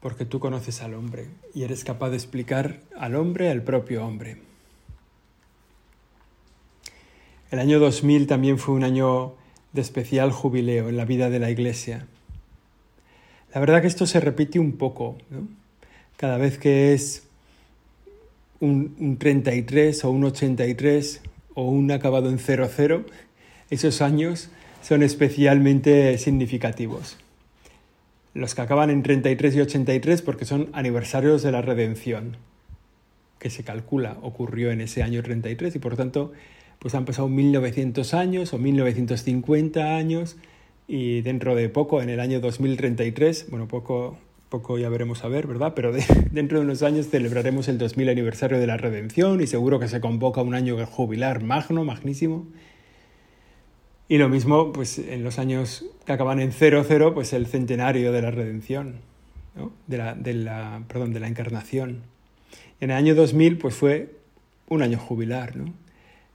porque 0.00 0.26
tú 0.26 0.38
conoces 0.38 0.82
al 0.82 0.92
hombre 0.92 1.28
y 1.54 1.62
eres 1.62 1.82
capaz 1.82 2.10
de 2.10 2.16
explicar 2.18 2.82
al 2.94 3.14
hombre 3.14 3.50
al 3.50 3.62
propio 3.62 4.04
hombre. 4.04 4.47
El 7.50 7.60
año 7.60 7.78
2000 7.78 8.26
también 8.26 8.58
fue 8.58 8.74
un 8.74 8.84
año 8.84 9.34
de 9.72 9.80
especial 9.80 10.32
jubileo 10.32 10.90
en 10.90 10.98
la 10.98 11.06
vida 11.06 11.30
de 11.30 11.38
la 11.38 11.50
Iglesia. 11.50 12.06
La 13.54 13.60
verdad 13.60 13.80
que 13.80 13.86
esto 13.86 14.06
se 14.06 14.20
repite 14.20 14.58
un 14.58 14.72
poco, 14.72 15.16
Cada 16.18 16.36
vez 16.36 16.58
que 16.58 16.92
es 16.92 17.22
un, 18.60 18.94
un 18.98 19.16
33 19.18 20.04
o 20.04 20.10
un 20.10 20.24
83 20.24 21.22
o 21.54 21.62
un 21.62 21.90
acabado 21.90 22.28
en 22.28 22.38
00, 22.38 23.06
esos 23.70 24.02
años 24.02 24.50
son 24.82 25.02
especialmente 25.02 26.18
significativos. 26.18 27.16
Los 28.34 28.54
que 28.54 28.62
acaban 28.62 28.90
en 28.90 29.02
33 29.02 29.56
y 29.56 29.60
83 29.60 30.22
porque 30.22 30.44
son 30.44 30.68
aniversarios 30.72 31.42
de 31.42 31.52
la 31.52 31.62
redención, 31.62 32.36
que 33.38 33.48
se 33.48 33.64
calcula 33.64 34.18
ocurrió 34.22 34.70
en 34.70 34.80
ese 34.80 35.02
año 35.02 35.22
33 35.22 35.74
y 35.74 35.78
por 35.78 35.96
tanto 35.96 36.32
pues 36.78 36.94
han 36.94 37.04
pasado 37.04 37.28
1900 37.28 38.14
años 38.14 38.52
o 38.52 38.58
1950 38.58 39.96
años 39.96 40.36
y 40.86 41.20
dentro 41.20 41.54
de 41.54 41.68
poco, 41.68 42.00
en 42.00 42.08
el 42.08 42.18
año 42.18 42.40
2033, 42.40 43.50
bueno, 43.50 43.68
poco, 43.68 44.16
poco 44.48 44.78
ya 44.78 44.88
veremos 44.88 45.22
a 45.22 45.28
ver, 45.28 45.46
¿verdad? 45.46 45.74
Pero 45.76 45.92
dentro 46.32 46.58
de 46.58 46.64
unos 46.64 46.82
años 46.82 47.08
celebraremos 47.08 47.68
el 47.68 47.76
2000 47.76 48.08
aniversario 48.08 48.58
de 48.58 48.66
la 48.66 48.78
redención 48.78 49.40
y 49.40 49.46
seguro 49.46 49.78
que 49.78 49.88
se 49.88 50.00
convoca 50.00 50.40
un 50.40 50.54
año 50.54 50.84
jubilar 50.86 51.42
magno, 51.42 51.84
magnísimo. 51.84 52.46
Y 54.08 54.16
lo 54.16 54.30
mismo, 54.30 54.72
pues 54.72 54.98
en 54.98 55.22
los 55.22 55.38
años 55.38 55.84
que 56.06 56.12
acaban 56.12 56.40
en 56.40 56.52
00, 56.52 57.12
pues 57.12 57.34
el 57.34 57.46
centenario 57.46 58.10
de 58.10 58.22
la 58.22 58.30
redención, 58.30 59.00
de, 59.86 59.98
la, 59.98 60.14
de, 60.14 60.32
la, 60.32 60.82
perdón, 60.88 61.12
de 61.12 61.20
la 61.20 61.28
encarnación. 61.28 62.04
En 62.80 62.90
el 62.90 62.96
año 62.96 63.14
2000, 63.14 63.58
pues 63.58 63.74
fue 63.74 64.14
un 64.70 64.80
año 64.80 64.98
jubilar, 64.98 65.56
¿no? 65.56 65.74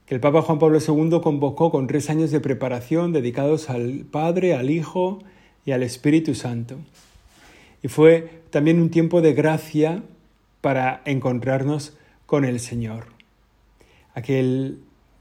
Que 0.06 0.14
el 0.14 0.20
Papa 0.20 0.42
Juan 0.42 0.58
Pablo 0.58 0.78
II 0.86 1.20
convocó 1.22 1.70
con 1.70 1.86
tres 1.86 2.10
años 2.10 2.30
de 2.30 2.40
preparación 2.40 3.12
dedicados 3.12 3.70
al 3.70 4.04
Padre, 4.10 4.54
al 4.54 4.70
Hijo 4.70 5.20
y 5.64 5.72
al 5.72 5.82
Espíritu 5.82 6.34
Santo. 6.34 6.76
Y 7.82 7.88
fue 7.88 8.42
también 8.50 8.80
un 8.80 8.90
tiempo 8.90 9.22
de 9.22 9.32
gracia 9.32 10.02
para 10.60 11.02
encontrarnos 11.04 11.96
con 12.26 12.44
el 12.44 12.60
Señor. 12.60 13.06
Aquel, 14.14 14.78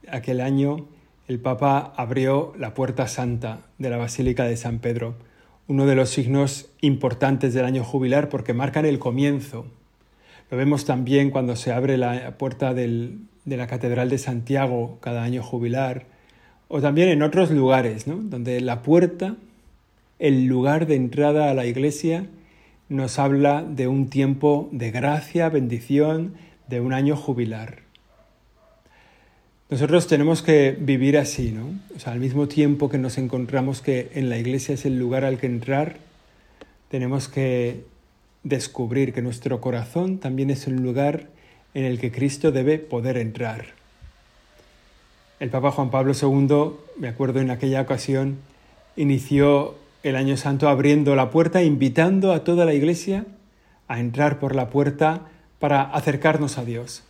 aquel 0.09 0.41
año 0.41 0.85
el 1.27 1.39
Papa 1.39 1.93
abrió 1.95 2.53
la 2.57 2.73
puerta 2.73 3.07
santa 3.07 3.61
de 3.77 3.89
la 3.89 3.97
Basílica 3.97 4.43
de 4.43 4.57
San 4.57 4.79
Pedro, 4.79 5.15
uno 5.67 5.85
de 5.85 5.95
los 5.95 6.09
signos 6.09 6.69
importantes 6.81 7.53
del 7.53 7.63
año 7.63 7.83
jubilar 7.85 8.27
porque 8.27 8.53
marcan 8.53 8.85
el 8.85 8.99
comienzo. 8.99 9.65
Lo 10.51 10.57
vemos 10.57 10.83
también 10.83 11.31
cuando 11.31 11.55
se 11.55 11.71
abre 11.71 11.97
la 11.97 12.37
puerta 12.37 12.73
de 13.45 13.57
la 13.57 13.67
Catedral 13.67 14.09
de 14.09 14.17
Santiago 14.17 14.97
cada 15.01 15.23
año 15.23 15.43
jubilar, 15.43 16.05
o 16.67 16.81
también 16.81 17.09
en 17.09 17.21
otros 17.21 17.51
lugares, 17.51 18.05
donde 18.05 18.61
la 18.61 18.81
puerta, 18.81 19.35
el 20.19 20.45
lugar 20.45 20.87
de 20.87 20.95
entrada 20.95 21.51
a 21.51 21.53
la 21.53 21.65
iglesia, 21.65 22.25
nos 22.89 23.19
habla 23.19 23.63
de 23.63 23.87
un 23.87 24.09
tiempo 24.09 24.69
de 24.71 24.91
gracia, 24.91 25.49
bendición, 25.49 26.35
de 26.67 26.81
un 26.81 26.93
año 26.93 27.15
jubilar. 27.15 27.79
Nosotros 29.69 30.07
tenemos 30.07 30.41
que 30.41 30.77
vivir 30.79 31.17
así, 31.17 31.51
¿no? 31.51 31.67
O 31.95 31.99
sea, 31.99 32.13
al 32.13 32.19
mismo 32.19 32.47
tiempo 32.47 32.89
que 32.89 32.97
nos 32.97 33.17
encontramos 33.17 33.81
que 33.81 34.11
en 34.13 34.29
la 34.29 34.37
iglesia 34.37 34.75
es 34.75 34.85
el 34.85 34.99
lugar 34.99 35.25
al 35.25 35.39
que 35.39 35.47
entrar, 35.47 35.97
tenemos 36.89 37.27
que 37.27 37.83
descubrir 38.43 39.13
que 39.13 39.21
nuestro 39.21 39.61
corazón 39.61 40.19
también 40.19 40.49
es 40.49 40.67
un 40.67 40.83
lugar 40.83 41.29
en 41.73 41.85
el 41.85 41.99
que 41.99 42.11
Cristo 42.11 42.51
debe 42.51 42.77
poder 42.77 43.17
entrar. 43.17 43.67
El 45.39 45.49
Papa 45.49 45.71
Juan 45.71 45.91
Pablo 45.91 46.13
II, 46.13 46.77
me 46.97 47.07
acuerdo 47.07 47.39
en 47.39 47.51
aquella 47.51 47.81
ocasión, 47.81 48.39
inició 48.95 49.75
el 50.03 50.15
año 50.15 50.37
santo 50.37 50.69
abriendo 50.69 51.15
la 51.15 51.29
puerta, 51.29 51.63
invitando 51.63 52.33
a 52.33 52.43
toda 52.43 52.65
la 52.65 52.73
iglesia 52.73 53.25
a 53.87 53.99
entrar 53.99 54.39
por 54.39 54.55
la 54.55 54.69
puerta 54.69 55.27
para 55.59 55.81
acercarnos 55.81 56.57
a 56.57 56.65
Dios 56.65 57.03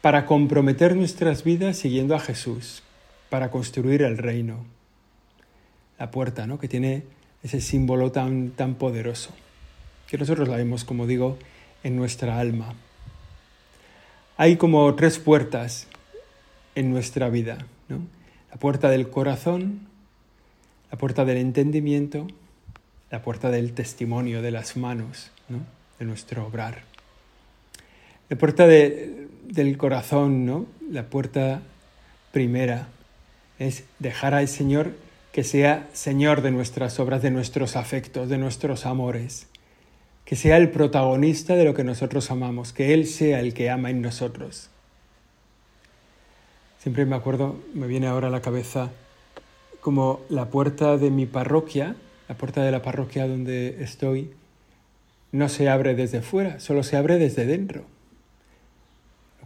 para 0.00 0.26
comprometer 0.26 0.94
nuestras 0.94 1.42
vidas 1.44 1.76
siguiendo 1.76 2.14
a 2.14 2.20
Jesús, 2.20 2.82
para 3.30 3.50
construir 3.50 4.02
el 4.02 4.16
reino. 4.16 4.64
La 5.98 6.10
puerta, 6.10 6.46
¿no? 6.46 6.58
Que 6.58 6.68
tiene 6.68 7.02
ese 7.42 7.60
símbolo 7.60 8.12
tan, 8.12 8.50
tan 8.50 8.76
poderoso, 8.76 9.30
que 10.08 10.18
nosotros 10.18 10.48
la 10.48 10.56
vemos, 10.56 10.84
como 10.84 11.06
digo, 11.06 11.38
en 11.82 11.96
nuestra 11.96 12.38
alma. 12.38 12.74
Hay 14.40 14.56
como 14.56 14.94
tres 14.94 15.18
puertas 15.18 15.88
en 16.76 16.92
nuestra 16.92 17.28
vida, 17.28 17.66
¿no? 17.88 18.06
La 18.52 18.56
puerta 18.56 18.88
del 18.88 19.10
corazón, 19.10 19.80
la 20.92 20.96
puerta 20.96 21.24
del 21.24 21.38
entendimiento, 21.38 22.28
la 23.10 23.20
puerta 23.20 23.50
del 23.50 23.72
testimonio 23.72 24.40
de 24.40 24.52
las 24.52 24.76
manos, 24.76 25.32
¿no? 25.48 25.58
de 25.98 26.04
nuestro 26.04 26.46
obrar. 26.46 26.82
La 28.28 28.38
puerta 28.38 28.68
de, 28.68 29.26
del 29.42 29.76
corazón, 29.76 30.46
¿no? 30.46 30.66
La 30.88 31.10
puerta 31.10 31.60
primera 32.30 32.86
es 33.58 33.82
dejar 33.98 34.34
al 34.34 34.46
Señor 34.46 34.92
que 35.32 35.42
sea 35.42 35.88
Señor 35.92 36.42
de 36.42 36.52
nuestras 36.52 37.00
obras, 37.00 37.22
de 37.22 37.32
nuestros 37.32 37.74
afectos, 37.74 38.28
de 38.28 38.38
nuestros 38.38 38.86
amores, 38.86 39.48
que 40.28 40.36
sea 40.36 40.58
el 40.58 40.70
protagonista 40.70 41.56
de 41.56 41.64
lo 41.64 41.72
que 41.72 41.84
nosotros 41.84 42.30
amamos, 42.30 42.74
que 42.74 42.92
Él 42.92 43.06
sea 43.06 43.40
el 43.40 43.54
que 43.54 43.70
ama 43.70 43.88
en 43.88 44.02
nosotros. 44.02 44.68
Siempre 46.80 47.06
me 47.06 47.16
acuerdo, 47.16 47.56
me 47.72 47.86
viene 47.86 48.08
ahora 48.08 48.28
a 48.28 48.30
la 48.30 48.42
cabeza 48.42 48.90
como 49.80 50.20
la 50.28 50.50
puerta 50.50 50.98
de 50.98 51.10
mi 51.10 51.24
parroquia, 51.24 51.96
la 52.28 52.36
puerta 52.36 52.62
de 52.62 52.70
la 52.70 52.82
parroquia 52.82 53.26
donde 53.26 53.82
estoy, 53.82 54.30
no 55.32 55.48
se 55.48 55.70
abre 55.70 55.94
desde 55.94 56.20
fuera, 56.20 56.60
solo 56.60 56.82
se 56.82 56.98
abre 56.98 57.18
desde 57.18 57.46
dentro 57.46 57.84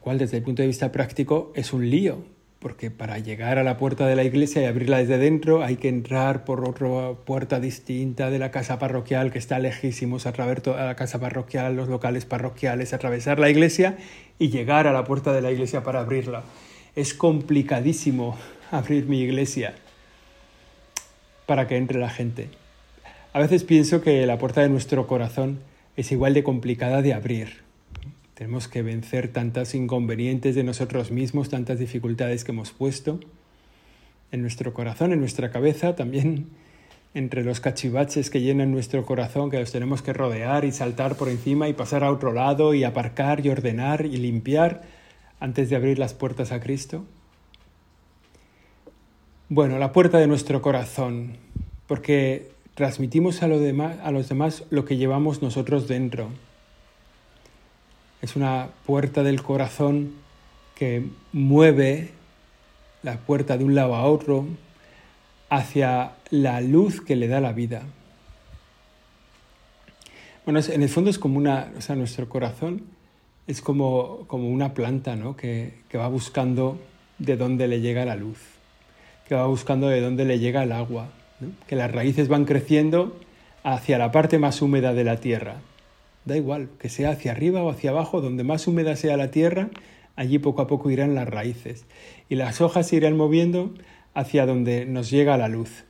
cual 0.03 0.19
desde 0.19 0.39
el 0.39 0.43
punto 0.43 0.63
de 0.63 0.69
vista 0.69 0.91
práctico 0.91 1.53
es 1.55 1.73
un 1.73 1.89
lío, 1.89 2.25
porque 2.63 2.93
para 2.93 3.19
llegar 3.19 3.59
a 3.59 3.65
la 3.65 3.77
puerta 3.77 4.07
de 4.07 4.15
la 4.15 4.23
iglesia 4.23 4.63
y 4.63 4.67
abrirla 4.67 4.99
desde 4.99 5.19
dentro 5.19 5.65
hay 5.65 5.77
que 5.77 5.89
entrar 5.89 6.45
por 6.45 6.67
otra 6.67 7.15
puerta 7.25 7.59
distinta 7.59 8.31
de 8.31 8.39
la 8.39 8.53
casa 8.53 8.79
parroquial 8.79 9.33
que 9.33 9.39
está 9.41 9.59
lejísimos, 9.59 10.27
a 10.27 10.33
través 10.33 10.63
toda 10.63 10.87
la 10.87 10.95
casa 10.95 11.19
parroquial, 11.19 11.75
los 11.75 11.89
locales 11.89 12.25
parroquiales, 12.25 12.93
atravesar 12.93 13.41
la 13.41 13.51
iglesia 13.51 13.99
y 14.39 14.51
llegar 14.51 14.87
a 14.87 14.93
la 14.93 15.03
puerta 15.05 15.33
de 15.33 15.43
la 15.43 15.51
iglesia 15.51 15.83
para 15.83 16.01
abrirla. 16.01 16.45
Es 16.95 17.15
complicadísimo 17.15 18.39
abrir 18.71 19.07
mi 19.07 19.21
iglesia 19.21 19.75
para 21.47 21.67
que 21.67 21.77
entre 21.77 21.99
la 21.99 22.11
gente. 22.11 22.49
A 23.33 23.41
veces 23.41 23.65
pienso 23.65 24.01
que 24.01 24.25
la 24.25 24.39
puerta 24.39 24.61
de 24.61 24.69
nuestro 24.69 25.09
corazón 25.09 25.59
es 25.97 26.13
igual 26.13 26.33
de 26.33 26.45
complicada 26.45 27.03
de 27.03 27.13
abrir 27.13 27.72
tenemos 28.43 28.67
que 28.67 28.83
vencer 28.83 29.29
tantos 29.29 29.73
inconvenientes 29.73 30.57
de 30.57 30.65
nosotros 30.65 31.13
mismos, 31.13 31.49
tantas 31.49 31.79
dificultades 31.79 32.43
que 32.43 32.51
hemos 32.51 32.73
puesto 32.73 33.21
en 34.33 34.43
nuestro 34.43 34.75
corazón, 34.75 35.13
en 35.13 35.21
nuestra 35.21 35.53
cabeza, 35.53 35.95
también 35.95 36.49
entre 37.15 37.45
los 37.45 37.61
cachivaches 37.61 38.31
que 38.31 38.41
llenan 38.41 38.73
nuestro 38.73 39.07
corazón, 39.07 39.49
que 39.49 39.61
los 39.61 39.71
tenemos 39.71 40.03
que 40.03 40.13
rodear 40.13 40.65
y 40.65 40.73
saltar 40.73 41.15
por 41.15 41.29
encima 41.29 41.69
y 41.69 41.73
pasar 41.73 42.03
a 42.03 42.11
otro 42.11 42.33
lado 42.33 42.75
y 42.75 42.83
aparcar 42.83 43.47
y 43.47 43.49
ordenar 43.49 44.07
y 44.07 44.17
limpiar 44.17 44.83
antes 45.39 45.71
de 45.71 45.77
abrir 45.77 46.01
las 46.01 46.13
puertas 46.13 46.51
a 46.51 46.59
Cristo? 46.59 47.05
Bueno, 49.51 49.79
la 49.79 49.93
puerta 49.93 50.19
de 50.19 50.27
nuestro 50.27 50.61
corazón, 50.63 51.37
porque 51.87 52.51
transmitimos 52.75 53.41
a, 53.45 53.47
a 53.47 54.11
los 54.11 54.29
demás 54.29 54.65
lo 54.71 54.85
que 54.85 54.97
llevamos 54.97 55.43
nosotros 55.43 55.87
dentro. 55.87 56.31
Es 58.23 58.37
una 58.37 58.69
puerta 58.87 59.23
del 59.23 59.43
corazón 59.43 60.13
que 60.77 61.05
mueve 61.33 62.13
la 63.03 63.19
puerta 63.19 63.59
de 63.59 63.65
un 63.65 63.75
lado 63.75 63.97
a 63.97 64.05
otro 64.05 64.47
hacia 65.51 66.13
la 66.31 66.61
luz 66.61 67.01
que 67.01 67.17
le 67.17 67.29
da 67.29 67.41
la 67.41 67.53
vida. 67.53 67.83
Bueno, 70.45 70.61
en 70.67 70.83
el 70.83 70.89
fondo 70.89 71.11
es 71.11 71.19
como 71.19 71.37
una, 71.37 71.73
o 71.77 71.81
sea, 71.81 71.95
nuestro 71.95 72.29
corazón 72.29 72.85
es 73.47 73.61
como, 73.61 74.25
como 74.29 74.49
una 74.49 74.73
planta, 74.73 75.15
¿no? 75.15 75.37
Que, 75.37 75.75
que 75.89 75.99
va 75.99 76.09
buscando 76.09 76.81
de 77.19 77.37
dónde 77.37 77.69
le 77.69 77.81
llega 77.81 78.05
la 78.05 78.17
luz, 78.17 78.39
que 79.29 79.35
va 79.35 79.47
buscando 79.47 79.89
de 79.89 80.01
dónde 80.01 80.25
le 80.25 80.39
llega 80.39 80.63
el 80.63 80.73
agua, 80.73 81.09
que 81.67 81.77
las 81.77 81.91
raíces 81.91 82.29
van 82.29 82.45
creciendo 82.45 83.19
hacia 83.63 83.99
la 83.99 84.11
parte 84.11 84.39
más 84.39 84.63
húmeda 84.63 84.95
de 84.95 85.05
la 85.05 85.19
tierra. 85.19 85.57
Da 86.25 86.37
igual, 86.37 86.69
que 86.79 86.89
sea 86.89 87.11
hacia 87.11 87.33
arriba 87.33 87.63
o 87.63 87.71
hacia 87.71 87.91
abajo, 87.91 88.21
donde 88.21 88.45
más 88.45 88.67
húmeda 88.67 88.97
sea 88.97 89.17
la 89.17 89.31
tierra, 89.31 89.71
allí 90.17 90.39
poco 90.39 90.63
a 90.63 90.67
poco 90.67 90.91
irán 90.91 91.15
las 91.15 91.29
raíces 91.29 91.85
y 92.29 92.37
las 92.37 92.61
hojas 92.61 92.89
se 92.89 92.97
irán 92.97 93.17
moviendo 93.17 93.75
hacia 94.15 94.47
donde 94.47 94.87
nos 94.87 95.11
llega 95.11 95.37
la 95.37 95.49
luz. 95.49 95.85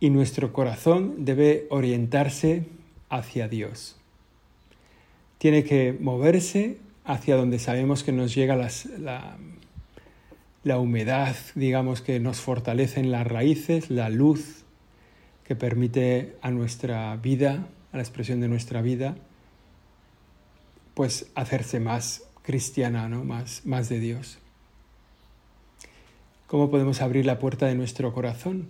Y 0.00 0.10
nuestro 0.10 0.52
corazón 0.52 1.24
debe 1.24 1.66
orientarse 1.70 2.64
hacia 3.08 3.48
Dios. 3.48 3.96
Tiene 5.38 5.64
que 5.64 5.96
moverse 5.98 6.78
hacia 7.04 7.36
donde 7.36 7.58
sabemos 7.58 8.02
que 8.02 8.12
nos 8.12 8.34
llega 8.34 8.56
la, 8.56 9.36
la 10.64 10.78
humedad, 10.78 11.36
digamos, 11.54 12.00
que 12.00 12.20
nos 12.20 12.40
fortalece 12.40 13.00
en 13.00 13.10
las 13.10 13.26
raíces, 13.26 13.90
la 13.90 14.08
luz 14.08 14.64
que 15.44 15.56
permite 15.56 16.36
a 16.40 16.50
nuestra 16.50 17.16
vida, 17.16 17.66
a 17.92 17.96
la 17.96 18.02
expresión 18.02 18.40
de 18.40 18.48
nuestra 18.48 18.82
vida, 18.82 19.16
pues 20.94 21.26
hacerse 21.34 21.80
más 21.80 22.22
cristiana, 22.42 23.08
¿no? 23.08 23.24
más, 23.24 23.62
más 23.64 23.88
de 23.88 24.00
Dios. 24.00 24.38
¿Cómo 26.46 26.70
podemos 26.70 27.00
abrir 27.00 27.24
la 27.24 27.38
puerta 27.38 27.66
de 27.66 27.74
nuestro 27.74 28.12
corazón? 28.12 28.68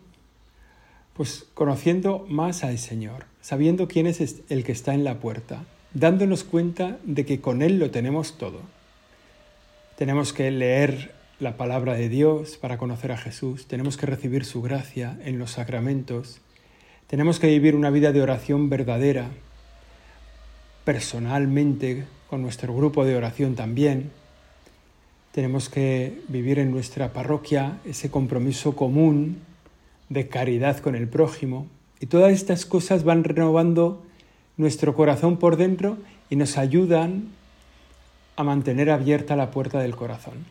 Pues 1.14 1.46
conociendo 1.54 2.24
más 2.28 2.64
al 2.64 2.78
Señor, 2.78 3.26
sabiendo 3.40 3.88
quién 3.88 4.06
es 4.06 4.42
el 4.48 4.64
que 4.64 4.72
está 4.72 4.94
en 4.94 5.04
la 5.04 5.18
puerta, 5.18 5.64
dándonos 5.94 6.44
cuenta 6.44 6.98
de 7.04 7.26
que 7.26 7.40
con 7.40 7.60
Él 7.60 7.78
lo 7.78 7.90
tenemos 7.90 8.38
todo. 8.38 8.60
Tenemos 9.96 10.32
que 10.32 10.50
leer 10.50 11.12
la 11.40 11.56
palabra 11.56 11.94
de 11.94 12.08
Dios 12.08 12.56
para 12.56 12.78
conocer 12.78 13.10
a 13.10 13.18
Jesús, 13.18 13.66
tenemos 13.66 13.96
que 13.96 14.06
recibir 14.06 14.44
su 14.44 14.62
gracia 14.62 15.18
en 15.24 15.38
los 15.38 15.50
sacramentos, 15.50 16.40
tenemos 17.12 17.38
que 17.38 17.48
vivir 17.48 17.76
una 17.76 17.90
vida 17.90 18.10
de 18.10 18.22
oración 18.22 18.70
verdadera, 18.70 19.28
personalmente, 20.82 22.06
con 22.26 22.40
nuestro 22.40 22.74
grupo 22.74 23.04
de 23.04 23.14
oración 23.14 23.54
también. 23.54 24.10
Tenemos 25.32 25.68
que 25.68 26.22
vivir 26.28 26.58
en 26.58 26.70
nuestra 26.70 27.12
parroquia 27.12 27.76
ese 27.84 28.10
compromiso 28.10 28.74
común 28.74 29.40
de 30.08 30.28
caridad 30.28 30.78
con 30.78 30.94
el 30.94 31.06
prójimo. 31.06 31.66
Y 32.00 32.06
todas 32.06 32.32
estas 32.32 32.64
cosas 32.64 33.04
van 33.04 33.24
renovando 33.24 34.02
nuestro 34.56 34.94
corazón 34.94 35.36
por 35.36 35.58
dentro 35.58 35.98
y 36.30 36.36
nos 36.36 36.56
ayudan 36.56 37.28
a 38.36 38.42
mantener 38.42 38.88
abierta 38.88 39.36
la 39.36 39.50
puerta 39.50 39.80
del 39.80 39.96
corazón. 39.96 40.46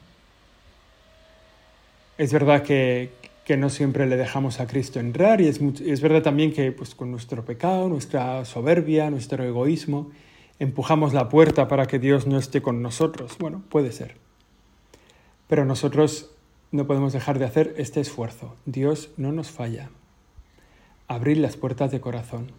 Es 2.19 2.32
verdad 2.32 2.62
que, 2.62 3.10
que 3.52 3.58
no 3.58 3.70
siempre 3.70 4.08
le 4.08 4.16
dejamos 4.16 4.62
a 4.62 4.68
Cristo 4.68 5.02
entrar 5.02 5.42
y 5.42 5.48
es, 5.50 5.60
es 5.86 6.00
verdad 6.00 6.22
también 6.22 6.54
que 6.54 6.72
pues, 6.72 6.96
con 6.96 7.12
nuestro 7.12 7.44
pecado, 7.44 7.90
nuestra 7.90 8.46
soberbia, 8.46 9.10
nuestro 9.10 9.44
egoísmo, 9.44 10.10
empujamos 10.58 11.14
la 11.14 11.28
puerta 11.28 11.68
para 11.68 11.86
que 11.86 12.00
Dios 12.00 12.28
no 12.28 12.38
esté 12.38 12.62
con 12.62 12.82
nosotros. 12.82 13.36
Bueno, 13.40 13.62
puede 13.68 13.92
ser. 13.92 14.16
Pero 15.50 15.66
nosotros 15.66 16.32
no 16.72 16.88
podemos 16.88 17.12
dejar 17.12 17.40
de 17.40 17.44
hacer 17.44 17.74
este 17.76 18.00
esfuerzo. 18.00 18.56
Dios 18.66 19.10
no 19.18 19.34
nos 19.34 19.52
falla. 19.52 19.90
Abrir 21.10 21.38
las 21.38 21.58
puertas 21.58 21.92
de 21.92 22.00
corazón. 22.00 22.54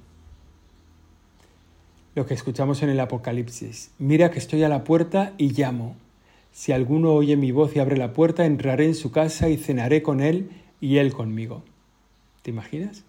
Lo 2.14 2.26
que 2.26 2.34
escuchamos 2.34 2.82
en 2.82 2.90
el 2.90 3.00
Apocalipsis. 3.00 3.92
Mira 3.98 4.30
que 4.30 4.38
estoy 4.38 4.62
a 4.62 4.68
la 4.68 4.84
puerta 4.84 5.32
y 5.38 5.54
llamo. 5.54 5.96
Si 6.52 6.70
alguno 6.70 7.14
oye 7.14 7.38
mi 7.38 7.50
voz 7.50 7.74
y 7.74 7.78
abre 7.78 7.96
la 7.96 8.12
puerta, 8.12 8.44
entraré 8.44 8.84
en 8.84 8.94
su 8.94 9.10
casa 9.10 9.48
y 9.48 9.56
cenaré 9.56 10.02
con 10.02 10.20
él 10.20 10.50
y 10.82 10.98
él 10.98 11.14
conmigo. 11.14 11.62
¿Te 12.42 12.50
imaginas? 12.50 13.04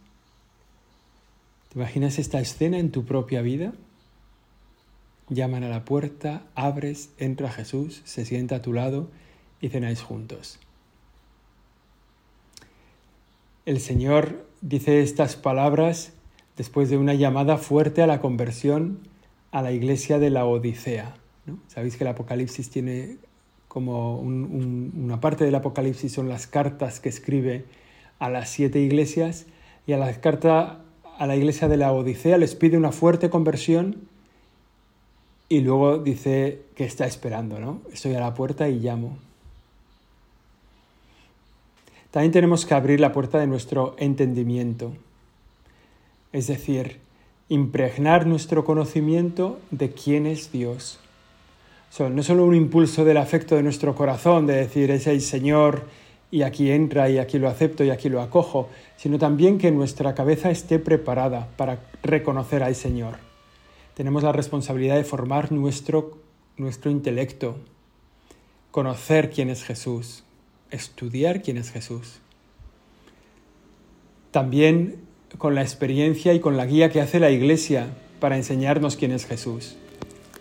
¿Te 1.70 1.80
imaginas 1.80 2.20
esta 2.20 2.40
escena 2.40 2.78
en 2.78 2.92
tu 2.92 3.04
propia 3.04 3.42
vida? 3.42 3.74
llaman 5.30 5.64
a 5.64 5.70
la 5.70 5.84
puerta, 5.84 6.44
abres, 6.54 7.10
entra 7.18 7.50
Jesús, 7.50 8.02
se 8.06 8.26
sienta 8.26 8.58
a 8.58 8.62
tu 8.62 8.74
lado 8.74 9.10
y 9.62 9.70
cenáis 9.70 10.02
juntos. 10.02 10.60
El 13.66 13.80
Señor 13.80 14.46
dice 14.62 15.02
estas 15.02 15.36
palabras 15.36 16.14
después 16.58 16.90
de 16.90 16.98
una 16.98 17.16
llamada 17.16 17.58
fuerte 17.58 18.04
a 18.04 18.08
la 18.08 18.20
conversión 18.20 19.00
a 19.52 19.62
la 19.62 19.72
iglesia 19.72 20.20
de 20.20 20.30
la 20.30 20.46
Odisea. 20.46 21.16
Sabéis 21.68 21.98
que 21.98 22.04
el 22.04 22.10
Apocalipsis 22.10 22.70
tiene 22.70 23.18
como 23.74 24.20
una 24.20 25.20
parte 25.20 25.46
del 25.46 25.56
Apocalipsis 25.56 26.14
son 26.14 26.30
las 26.30 26.46
cartas 26.46 27.00
que 27.00 27.10
escribe 27.10 27.66
a 28.20 28.30
las 28.30 28.50
siete 28.50 28.80
iglesias 28.80 29.48
y 29.88 29.94
a 29.94 29.98
la 29.98 30.14
carta 30.22 30.82
a 31.18 31.26
la 31.26 31.36
iglesia 31.36 31.68
de 31.68 31.78
la 31.78 31.92
Odisea 31.92 32.38
les 32.38 32.54
pide 32.54 32.78
una 32.78 32.92
fuerte 32.92 33.32
conversión 33.32 34.08
y 35.50 35.62
luego 35.62 35.98
dice 35.98 36.62
que 36.76 36.86
está 36.86 37.08
esperando, 37.08 37.60
¿no? 37.60 37.82
Estoy 37.92 38.14
a 38.14 38.20
la 38.20 38.36
puerta 38.36 38.70
y 38.70 38.80
llamo. 38.80 39.18
También 42.12 42.32
tenemos 42.32 42.68
que 42.68 42.76
abrir 42.76 43.00
la 43.00 43.12
puerta 43.12 43.40
de 43.40 43.48
nuestro 43.48 43.96
entendimiento, 43.98 44.94
es 46.32 46.46
decir, 46.46 47.00
impregnar 47.50 48.28
nuestro 48.28 48.66
conocimiento 48.66 49.60
de 49.72 49.92
quién 49.94 50.28
es 50.28 50.52
Dios. 50.52 51.00
No 52.00 52.24
solo 52.24 52.46
un 52.46 52.56
impulso 52.56 53.06
del 53.06 53.18
afecto 53.18 53.56
de 53.56 53.64
nuestro 53.64 53.96
corazón, 53.96 54.48
de 54.48 54.56
decir, 54.56 54.92
es 54.92 55.08
el 55.08 55.22
Señor 55.22 55.88
y 56.32 56.42
aquí 56.42 56.72
entra 56.72 57.10
y 57.10 57.20
aquí 57.20 57.40
lo 57.40 57.48
acepto 57.48 57.84
y 57.84 57.92
aquí 57.92 58.10
lo 58.10 58.22
acojo, 58.22 58.70
sino 58.98 59.20
también 59.20 59.58
que 59.58 59.72
nuestra 59.72 60.16
cabeza 60.16 60.50
esté 60.50 60.80
preparada 60.80 61.50
para 61.56 61.80
reconocer 62.02 62.64
al 62.64 62.76
Señor 62.76 63.34
tenemos 63.94 64.24
la 64.24 64.32
responsabilidad 64.32 64.96
de 64.96 65.04
formar 65.04 65.52
nuestro, 65.52 66.18
nuestro 66.58 66.90
intelecto, 66.90 67.58
conocer 68.72 69.30
quién 69.30 69.50
es 69.50 69.64
Jesús, 69.64 70.24
estudiar 70.72 71.42
quién 71.42 71.58
es 71.58 71.72
Jesús. 71.72 72.20
También 74.32 74.98
con 75.38 75.54
la 75.54 75.62
experiencia 75.62 76.34
y 76.34 76.40
con 76.40 76.58
la 76.58 76.66
guía 76.66 76.90
que 76.90 77.02
hace 77.02 77.20
la 77.20 77.30
Iglesia 77.30 77.88
para 78.20 78.38
enseñarnos 78.38 78.96
quién 78.96 79.12
es 79.12 79.26
Jesús. 79.26 79.78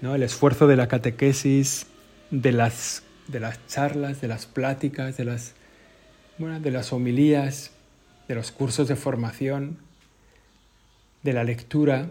El 0.02 0.24
esfuerzo 0.24 0.66
de 0.66 0.74
la 0.76 0.88
catequesis, 0.88 1.86
de 2.32 2.50
las, 2.50 3.04
de 3.28 3.38
las 3.38 3.64
charlas, 3.68 4.20
de 4.20 4.26
las 4.26 4.46
pláticas, 4.46 5.16
de 5.16 5.24
las, 5.24 5.54
de 6.38 6.70
las 6.72 6.92
homilías, 6.92 7.70
de 8.26 8.34
los 8.34 8.50
cursos 8.50 8.88
de 8.88 8.96
formación, 8.96 9.78
de 11.22 11.32
la 11.32 11.44
lectura, 11.44 12.10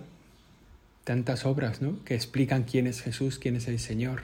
tantas 1.03 1.45
obras 1.45 1.81
¿no? 1.81 2.01
que 2.05 2.15
explican 2.15 2.63
quién 2.63 2.87
es 2.87 3.01
Jesús, 3.01 3.37
quién 3.37 3.57
es 3.57 3.67
el 3.67 3.77
Señor. 3.77 4.23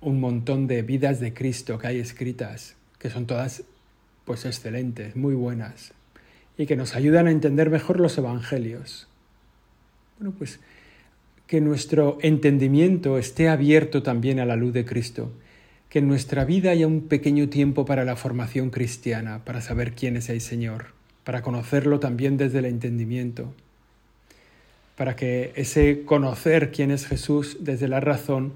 Un 0.00 0.20
montón 0.20 0.68
de 0.68 0.82
vidas 0.82 1.18
de 1.18 1.34
Cristo 1.34 1.78
que 1.78 1.88
hay 1.88 1.98
escritas, 1.98 2.76
que 3.00 3.10
son 3.10 3.26
todas 3.26 3.64
pues 4.24 4.44
excelentes, 4.46 5.16
muy 5.16 5.34
buenas, 5.34 5.92
y 6.56 6.66
que 6.66 6.76
nos 6.76 6.94
ayudan 6.94 7.26
a 7.26 7.32
entender 7.32 7.70
mejor 7.70 7.98
los 7.98 8.16
evangelios. 8.16 9.08
Bueno, 10.18 10.32
pues 10.38 10.60
que 11.46 11.60
nuestro 11.60 12.18
entendimiento 12.22 13.18
esté 13.18 13.48
abierto 13.48 14.02
también 14.02 14.40
a 14.40 14.46
la 14.46 14.56
luz 14.56 14.72
de 14.72 14.84
Cristo, 14.84 15.32
que 15.88 16.00
en 16.00 16.08
nuestra 16.08 16.44
vida 16.44 16.70
haya 16.70 16.86
un 16.86 17.02
pequeño 17.02 17.48
tiempo 17.48 17.84
para 17.84 18.04
la 18.04 18.16
formación 18.16 18.70
cristiana, 18.70 19.44
para 19.44 19.60
saber 19.60 19.92
quién 19.92 20.16
es 20.16 20.28
el 20.28 20.40
Señor, 20.40 20.86
para 21.22 21.42
conocerlo 21.42 22.00
también 22.00 22.36
desde 22.36 22.58
el 22.58 22.64
entendimiento 22.66 23.52
para 24.96 25.16
que 25.16 25.52
ese 25.56 26.04
conocer 26.04 26.70
quién 26.70 26.92
es 26.92 27.06
Jesús 27.06 27.56
desde 27.58 27.88
la 27.88 27.98
razón 27.98 28.52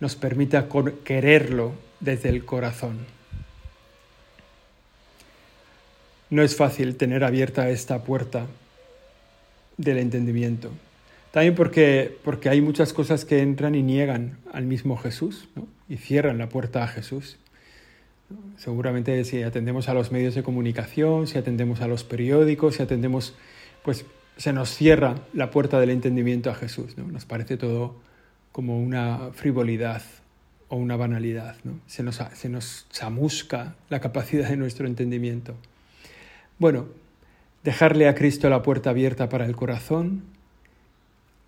nos 0.00 0.16
permita 0.16 0.66
quererlo 1.04 1.74
desde 2.00 2.30
el 2.30 2.46
corazón. 2.46 3.00
no 6.30 6.42
es 6.42 6.56
fácil 6.56 6.96
tener 6.96 7.22
abierta 7.22 7.70
esta 7.70 8.02
puerta 8.02 8.48
del 9.76 9.98
entendimiento. 9.98 10.70
También 11.34 11.56
porque, 11.56 12.16
porque 12.22 12.48
hay 12.48 12.60
muchas 12.60 12.92
cosas 12.92 13.24
que 13.24 13.42
entran 13.42 13.74
y 13.74 13.82
niegan 13.82 14.38
al 14.52 14.66
mismo 14.66 14.96
Jesús 14.96 15.48
y 15.88 15.96
cierran 15.96 16.38
la 16.38 16.48
puerta 16.48 16.84
a 16.84 16.86
Jesús. 16.86 17.38
Seguramente 18.56 19.24
si 19.24 19.42
atendemos 19.42 19.88
a 19.88 19.94
los 19.94 20.12
medios 20.12 20.36
de 20.36 20.44
comunicación, 20.44 21.26
si 21.26 21.36
atendemos 21.36 21.80
a 21.80 21.88
los 21.88 22.04
periódicos, 22.04 22.76
si 22.76 22.84
atendemos, 22.84 23.34
pues 23.82 24.06
se 24.36 24.52
nos 24.52 24.70
cierra 24.70 25.16
la 25.32 25.50
puerta 25.50 25.80
del 25.80 25.90
entendimiento 25.90 26.50
a 26.50 26.54
Jesús. 26.54 26.96
¿no? 26.96 27.08
Nos 27.08 27.24
parece 27.24 27.56
todo 27.56 27.96
como 28.52 28.78
una 28.78 29.30
frivolidad 29.32 30.02
o 30.68 30.76
una 30.76 30.94
banalidad. 30.94 31.56
¿no? 31.64 31.80
Se, 31.88 32.04
nos, 32.04 32.22
se 32.34 32.48
nos 32.48 32.86
chamusca 32.92 33.74
la 33.88 33.98
capacidad 33.98 34.50
de 34.50 34.56
nuestro 34.56 34.86
entendimiento. 34.86 35.56
Bueno, 36.60 36.86
dejarle 37.64 38.06
a 38.06 38.14
Cristo 38.14 38.48
la 38.48 38.62
puerta 38.62 38.90
abierta 38.90 39.28
para 39.28 39.46
el 39.46 39.56
corazón, 39.56 40.32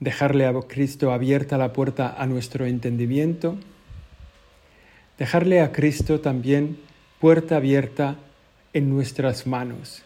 dejarle 0.00 0.46
a 0.46 0.54
Cristo 0.66 1.12
abierta 1.12 1.58
la 1.58 1.72
puerta 1.72 2.14
a 2.16 2.26
nuestro 2.26 2.66
entendimiento, 2.66 3.56
dejarle 5.18 5.60
a 5.60 5.72
Cristo 5.72 6.20
también 6.20 6.78
puerta 7.20 7.56
abierta 7.56 8.16
en 8.72 8.90
nuestras 8.90 9.46
manos, 9.46 10.02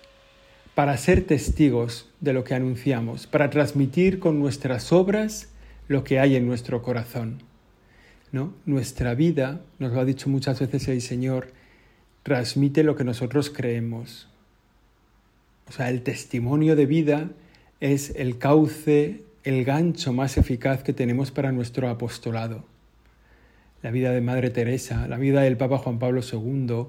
para 0.74 0.96
ser 0.96 1.24
testigos 1.24 2.08
de 2.20 2.32
lo 2.32 2.44
que 2.44 2.54
anunciamos, 2.54 3.26
para 3.26 3.50
transmitir 3.50 4.20
con 4.20 4.38
nuestras 4.38 4.92
obras 4.92 5.48
lo 5.88 6.04
que 6.04 6.20
hay 6.20 6.36
en 6.36 6.46
nuestro 6.46 6.82
corazón. 6.82 7.42
¿no? 8.32 8.54
Nuestra 8.64 9.14
vida, 9.14 9.60
nos 9.80 9.92
lo 9.92 10.00
ha 10.00 10.04
dicho 10.04 10.28
muchas 10.28 10.60
veces 10.60 10.86
el 10.86 11.02
Señor, 11.02 11.48
transmite 12.22 12.84
lo 12.84 12.94
que 12.94 13.02
nosotros 13.02 13.50
creemos. 13.50 14.28
O 15.68 15.72
sea, 15.72 15.90
el 15.90 16.02
testimonio 16.02 16.76
de 16.76 16.86
vida 16.86 17.30
es 17.80 18.12
el 18.14 18.38
cauce 18.38 19.24
el 19.42 19.64
gancho 19.64 20.12
más 20.12 20.36
eficaz 20.36 20.82
que 20.82 20.92
tenemos 20.92 21.30
para 21.30 21.50
nuestro 21.50 21.88
apostolado. 21.88 22.64
La 23.82 23.90
vida 23.90 24.10
de 24.10 24.20
Madre 24.20 24.50
Teresa, 24.50 25.08
la 25.08 25.16
vida 25.16 25.40
del 25.40 25.56
Papa 25.56 25.78
Juan 25.78 25.98
Pablo 25.98 26.20
II, 26.20 26.86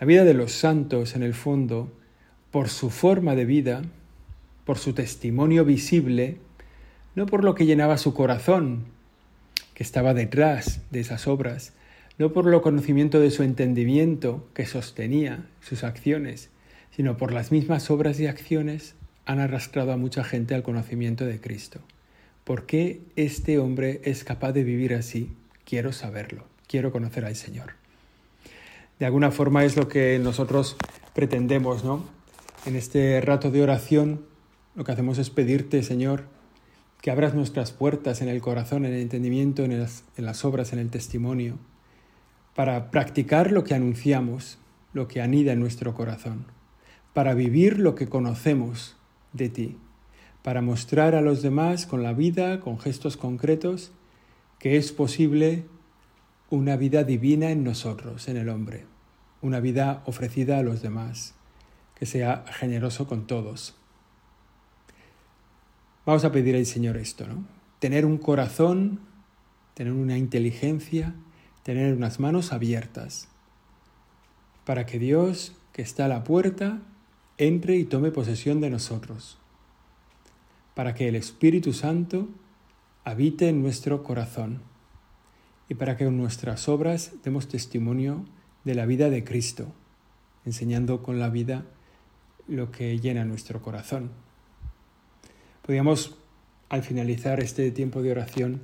la 0.00 0.06
vida 0.06 0.24
de 0.24 0.34
los 0.34 0.50
santos 0.50 1.14
en 1.14 1.22
el 1.22 1.32
fondo, 1.32 1.92
por 2.50 2.68
su 2.68 2.90
forma 2.90 3.36
de 3.36 3.44
vida, 3.44 3.82
por 4.64 4.78
su 4.78 4.94
testimonio 4.94 5.64
visible, 5.64 6.38
no 7.14 7.26
por 7.26 7.44
lo 7.44 7.54
que 7.54 7.66
llenaba 7.66 7.96
su 7.98 8.14
corazón, 8.14 8.86
que 9.74 9.84
estaba 9.84 10.12
detrás 10.12 10.80
de 10.90 11.00
esas 11.00 11.28
obras, 11.28 11.72
no 12.18 12.32
por 12.32 12.46
lo 12.46 12.62
conocimiento 12.62 13.20
de 13.20 13.30
su 13.30 13.44
entendimiento 13.44 14.48
que 14.54 14.66
sostenía 14.66 15.46
sus 15.60 15.84
acciones, 15.84 16.50
sino 16.90 17.16
por 17.16 17.32
las 17.32 17.52
mismas 17.52 17.90
obras 17.90 18.18
y 18.18 18.26
acciones 18.26 18.96
han 19.26 19.40
arrastrado 19.40 19.92
a 19.92 19.96
mucha 19.96 20.24
gente 20.24 20.54
al 20.54 20.62
conocimiento 20.62 21.24
de 21.24 21.40
Cristo. 21.40 21.80
¿Por 22.44 22.66
qué 22.66 23.00
este 23.16 23.58
hombre 23.58 24.00
es 24.04 24.24
capaz 24.24 24.52
de 24.52 24.64
vivir 24.64 24.94
así? 24.94 25.32
Quiero 25.64 25.92
saberlo, 25.92 26.44
quiero 26.66 26.90
conocer 26.90 27.24
al 27.24 27.36
Señor. 27.36 27.74
De 28.98 29.06
alguna 29.06 29.30
forma 29.30 29.64
es 29.64 29.76
lo 29.76 29.88
que 29.88 30.18
nosotros 30.18 30.76
pretendemos, 31.14 31.84
¿no? 31.84 32.04
En 32.66 32.76
este 32.76 33.20
rato 33.20 33.50
de 33.50 33.62
oración 33.62 34.24
lo 34.74 34.84
que 34.84 34.92
hacemos 34.92 35.18
es 35.18 35.30
pedirte, 35.30 35.82
Señor, 35.82 36.24
que 37.00 37.10
abras 37.10 37.34
nuestras 37.34 37.72
puertas 37.72 38.22
en 38.22 38.28
el 38.28 38.40
corazón, 38.40 38.86
en 38.86 38.94
el 38.94 39.00
entendimiento, 39.00 39.64
en 39.64 39.78
las, 39.78 40.04
en 40.16 40.24
las 40.24 40.44
obras, 40.44 40.72
en 40.72 40.78
el 40.78 40.88
testimonio, 40.88 41.58
para 42.54 42.90
practicar 42.90 43.50
lo 43.50 43.64
que 43.64 43.74
anunciamos, 43.74 44.58
lo 44.92 45.08
que 45.08 45.20
anida 45.20 45.52
en 45.52 45.60
nuestro 45.60 45.94
corazón, 45.94 46.46
para 47.12 47.34
vivir 47.34 47.78
lo 47.78 47.94
que 47.94 48.08
conocemos 48.08 48.96
de 49.32 49.48
ti 49.48 49.78
para 50.42 50.60
mostrar 50.60 51.14
a 51.14 51.22
los 51.22 51.40
demás 51.40 51.86
con 51.86 52.02
la 52.02 52.12
vida, 52.12 52.60
con 52.60 52.78
gestos 52.78 53.16
concretos, 53.16 53.92
que 54.58 54.76
es 54.76 54.92
posible 54.92 55.66
una 56.50 56.76
vida 56.76 57.04
divina 57.04 57.50
en 57.50 57.64
nosotros, 57.64 58.28
en 58.28 58.36
el 58.36 58.48
hombre, 58.48 58.84
una 59.40 59.60
vida 59.60 60.02
ofrecida 60.04 60.58
a 60.58 60.62
los 60.62 60.82
demás, 60.82 61.34
que 61.94 62.06
sea 62.06 62.44
generoso 62.48 63.06
con 63.06 63.26
todos. 63.26 63.76
Vamos 66.04 66.24
a 66.24 66.32
pedir 66.32 66.56
al 66.56 66.66
Señor 66.66 66.96
esto, 66.96 67.26
¿no? 67.26 67.44
Tener 67.78 68.04
un 68.04 68.18
corazón, 68.18 69.00
tener 69.74 69.92
una 69.92 70.18
inteligencia, 70.18 71.14
tener 71.62 71.94
unas 71.94 72.18
manos 72.18 72.52
abiertas, 72.52 73.28
para 74.64 74.86
que 74.86 74.98
Dios, 74.98 75.56
que 75.72 75.82
está 75.82 76.04
a 76.04 76.08
la 76.08 76.24
puerta, 76.24 76.80
entre 77.46 77.76
y 77.76 77.84
tome 77.84 78.12
posesión 78.12 78.60
de 78.60 78.70
nosotros 78.70 79.38
para 80.74 80.94
que 80.94 81.08
el 81.08 81.16
Espíritu 81.16 81.72
Santo 81.72 82.28
habite 83.04 83.48
en 83.48 83.60
nuestro 83.62 84.02
corazón 84.02 84.62
y 85.68 85.74
para 85.74 85.96
que 85.96 86.04
en 86.04 86.16
nuestras 86.16 86.68
obras 86.68 87.12
demos 87.24 87.48
testimonio 87.48 88.24
de 88.64 88.74
la 88.74 88.86
vida 88.86 89.10
de 89.10 89.24
Cristo, 89.24 89.72
enseñando 90.44 91.02
con 91.02 91.18
la 91.18 91.30
vida 91.30 91.64
lo 92.46 92.70
que 92.70 92.98
llena 93.00 93.24
nuestro 93.24 93.60
corazón. 93.60 94.10
Podríamos, 95.62 96.16
al 96.68 96.82
finalizar 96.82 97.40
este 97.40 97.70
tiempo 97.70 98.02
de 98.02 98.12
oración, 98.12 98.62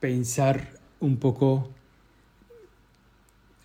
pensar 0.00 0.78
un 1.00 1.18
poco 1.18 1.70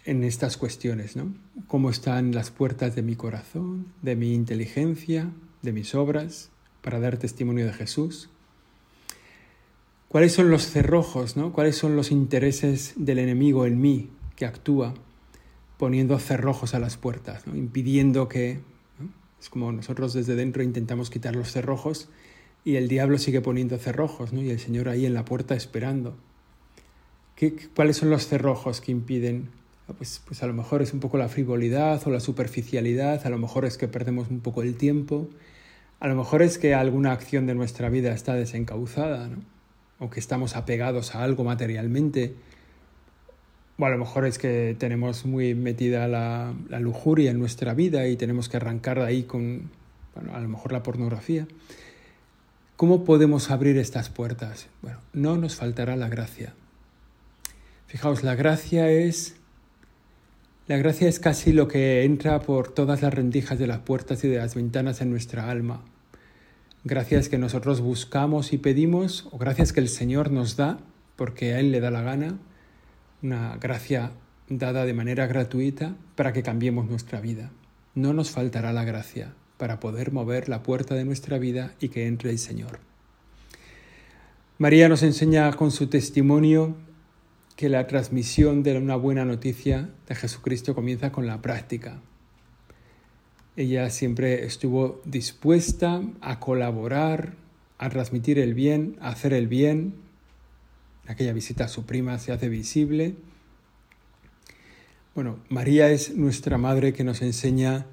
en 0.05 0.23
estas 0.23 0.57
cuestiones, 0.57 1.15
¿no? 1.15 1.33
¿Cómo 1.67 1.89
están 1.89 2.33
las 2.33 2.51
puertas 2.51 2.95
de 2.95 3.01
mi 3.01 3.15
corazón, 3.15 3.87
de 4.01 4.15
mi 4.15 4.33
inteligencia, 4.33 5.31
de 5.61 5.71
mis 5.71 5.95
obras? 5.95 6.51
para 6.83 6.99
dar 6.99 7.17
testimonio 7.17 7.65
de 7.65 7.73
Jesús? 7.73 8.29
¿Cuáles 10.09 10.33
son 10.33 10.51
los 10.51 10.67
cerrojos, 10.67 11.35
¿no? 11.37 11.53
cuáles 11.53 11.75
son 11.75 11.95
los 11.95 12.11
intereses 12.11 12.93
del 12.97 13.17
enemigo 13.17 13.65
en 13.65 13.81
mí 13.81 14.11
que 14.35 14.45
actúa 14.45 14.93
poniendo 15.77 16.19
cerrojos 16.19 16.75
a 16.75 16.79
las 16.79 16.97
puertas, 16.97 17.43
impidiendo 17.47 18.27
que... 18.27 18.59
Es 19.41 19.49
como 19.49 19.71
nosotros 19.73 20.13
desde 20.13 20.35
dentro 20.35 20.63
intentamos 20.63 21.09
quitar 21.09 21.35
los 21.35 21.51
cerrojos 21.51 22.09
y 22.63 22.75
el 22.75 22.87
diablo 22.87 23.17
sigue 23.17 23.41
poniendo 23.41 23.77
cerrojos 23.77 24.31
¿no? 24.31 24.41
y 24.41 24.49
el 24.49 24.59
Señor 24.59 24.87
ahí 24.87 25.05
en 25.05 25.13
la 25.13 25.25
puerta 25.25 25.55
esperando. 25.55 26.15
¿Qué, 27.35 27.53
¿Cuáles 27.75 27.97
son 27.97 28.09
los 28.09 28.27
cerrojos 28.27 28.79
que 28.79 28.93
impiden? 28.93 29.49
Ah, 29.87 29.93
pues, 29.97 30.21
pues 30.25 30.41
a 30.43 30.47
lo 30.47 30.53
mejor 30.53 30.81
es 30.81 30.93
un 30.93 30.99
poco 30.99 31.17
la 31.17 31.27
frivolidad 31.27 32.01
o 32.05 32.09
la 32.09 32.19
superficialidad, 32.19 33.25
a 33.25 33.29
lo 33.29 33.37
mejor 33.37 33.65
es 33.65 33.77
que 33.77 33.87
perdemos 33.87 34.29
un 34.29 34.39
poco 34.39 34.61
el 34.63 34.75
tiempo, 34.75 35.29
a 35.99 36.07
lo 36.07 36.15
mejor 36.15 36.41
es 36.41 36.57
que 36.57 36.73
alguna 36.73 37.11
acción 37.11 37.45
de 37.47 37.55
nuestra 37.55 37.89
vida 37.89 38.13
está 38.13 38.33
desencauzada, 38.33 39.29
o 39.99 40.09
que 40.09 40.19
estamos 40.19 40.55
apegados 40.55 41.15
a 41.15 41.23
algo 41.23 41.43
materialmente, 41.43 42.33
o 43.77 43.85
a 43.85 43.89
lo 43.89 43.97
mejor 43.97 44.25
es 44.25 44.37
que 44.37 44.75
tenemos 44.79 45.25
muy 45.25 45.55
metida 45.55 46.07
la, 46.07 46.53
lujuria 46.79 47.31
en 47.31 47.39
nuestra 47.39 47.73
vida 47.73 48.07
y 48.07 48.15
tenemos 48.15 48.47
que 48.47 48.57
arrancar 48.57 48.99
de 48.99 49.05
ahí 49.05 49.23
con, 49.23 49.71
bueno, 50.15 50.35
a 50.35 50.39
lo 50.39 50.47
mejor 50.47 50.71
la 50.71 50.83
pornografía. 50.83 51.47
¿Cómo 52.77 53.03
podemos 53.03 53.51
abrir 53.51 53.77
estas 53.77 54.09
puertas? 54.09 54.67
Bueno, 54.81 54.99
no 55.11 55.37
nos 55.37 55.55
faltará 55.55 55.95
la 55.95 56.07
gracia. 56.07 56.53
Fijaos, 57.87 58.23
la 58.23 58.35
gracia 58.35 58.89
es 58.89 59.35
la 60.65 60.77
gracia 60.77 61.09
es 61.09 61.19
casi 61.19 61.51
lo 61.51 61.67
que 61.67 62.03
entra 62.03 62.39
por 62.39 62.73
todas 62.73 63.01
las 63.01 63.13
rendijas 63.13 63.59
de 63.59 63.67
las 63.67 63.79
puertas 63.79 64.23
y 64.23 64.29
de 64.29 64.37
las 64.37 64.55
ventanas 64.55 65.01
en 65.01 65.09
nuestra 65.09 65.49
alma. 65.49 65.83
Gracias 66.85 67.27
que 67.27 67.37
nosotros 67.37 67.81
buscamos 67.81 68.53
y 68.53 68.57
pedimos, 68.57 69.27
o 69.31 69.37
gracias 69.37 69.73
que 69.73 69.81
el 69.81 69.89
Señor 69.89 70.31
nos 70.31 70.55
da, 70.55 70.79
porque 71.17 71.53
a 71.53 71.59
Él 71.59 71.71
le 71.71 71.81
da 71.81 71.91
la 71.91 72.01
gana, 72.01 72.37
una 73.21 73.57
gracia 73.57 74.11
dada 74.47 74.85
de 74.85 74.93
manera 74.93 75.27
gratuita 75.27 75.95
para 76.15 76.31
que 76.31 76.43
cambiemos 76.43 76.89
nuestra 76.89 77.19
vida. 77.19 77.51
No 77.93 78.13
nos 78.13 78.31
faltará 78.31 78.71
la 78.71 78.85
gracia 78.85 79.33
para 79.57 79.81
poder 79.81 80.13
mover 80.13 80.47
la 80.47 80.63
puerta 80.63 80.95
de 80.95 81.03
nuestra 81.03 81.39
vida 81.39 81.73
y 81.81 81.89
que 81.89 82.07
entre 82.07 82.29
el 82.29 82.39
Señor. 82.39 82.79
María 84.57 84.87
nos 84.87 85.03
enseña 85.03 85.51
con 85.53 85.71
su 85.71 85.87
testimonio 85.87 86.77
que 87.55 87.69
la 87.69 87.87
transmisión 87.87 88.63
de 88.63 88.77
una 88.77 88.95
buena 88.95 89.25
noticia 89.25 89.89
de 90.07 90.15
Jesucristo 90.15 90.73
comienza 90.73 91.11
con 91.11 91.27
la 91.27 91.41
práctica. 91.41 91.99
Ella 93.55 93.89
siempre 93.91 94.45
estuvo 94.45 95.01
dispuesta 95.05 96.01
a 96.21 96.39
colaborar, 96.39 97.33
a 97.77 97.89
transmitir 97.89 98.39
el 98.39 98.53
bien, 98.55 98.97
a 98.99 99.09
hacer 99.09 99.33
el 99.33 99.47
bien. 99.47 99.95
aquella 101.05 101.33
visita 101.33 101.65
a 101.65 101.67
su 101.67 101.85
prima 101.85 102.17
se 102.17 102.31
hace 102.31 102.49
visible. 102.49 103.15
Bueno, 105.13 105.37
María 105.49 105.91
es 105.91 106.15
nuestra 106.15 106.57
madre 106.57 106.93
que 106.93 107.03
nos 107.03 107.21
enseña 107.21 107.85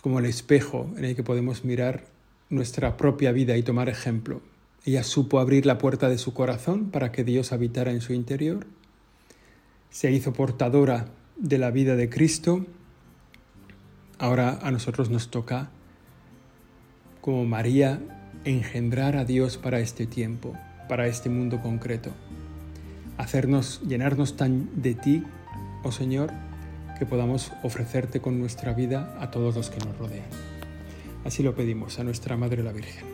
como 0.00 0.18
el 0.18 0.26
espejo 0.26 0.90
en 0.96 1.04
el 1.04 1.14
que 1.14 1.22
podemos 1.22 1.64
mirar 1.64 2.06
nuestra 2.50 2.96
propia 2.96 3.30
vida 3.30 3.56
y 3.56 3.62
tomar 3.62 3.88
ejemplo. 3.88 4.40
Ella 4.84 5.04
supo 5.04 5.38
abrir 5.38 5.66
la 5.66 5.78
puerta 5.78 6.08
de 6.08 6.18
su 6.18 6.32
corazón 6.32 6.90
para 6.90 7.12
que 7.12 7.22
Dios 7.22 7.52
habitara 7.52 7.92
en 7.92 8.00
su 8.00 8.12
interior 8.12 8.66
se 9.96 10.12
hizo 10.12 10.34
portadora 10.34 11.06
de 11.38 11.56
la 11.56 11.70
vida 11.70 11.96
de 11.96 12.10
Cristo, 12.10 12.66
ahora 14.18 14.58
a 14.60 14.70
nosotros 14.70 15.08
nos 15.08 15.30
toca 15.30 15.70
como 17.22 17.46
María, 17.46 17.98
engendrar 18.44 19.16
a 19.16 19.24
Dios 19.24 19.56
para 19.56 19.80
este 19.80 20.06
tiempo, 20.06 20.52
para 20.86 21.06
este 21.06 21.30
mundo 21.30 21.62
concreto. 21.62 22.10
Hacernos, 23.16 23.80
llenarnos 23.88 24.36
tan 24.36 24.68
de 24.82 24.92
ti, 24.92 25.22
oh 25.82 25.92
Señor, 25.92 26.30
que 26.98 27.06
podamos 27.06 27.52
ofrecerte 27.62 28.20
con 28.20 28.38
nuestra 28.38 28.74
vida 28.74 29.16
a 29.18 29.30
todos 29.30 29.56
los 29.56 29.70
que 29.70 29.82
nos 29.82 29.96
rodean. 29.96 30.28
Así 31.24 31.42
lo 31.42 31.54
pedimos 31.54 31.98
a 31.98 32.04
nuestra 32.04 32.36
Madre 32.36 32.62
la 32.62 32.72
Virgen. 32.72 33.06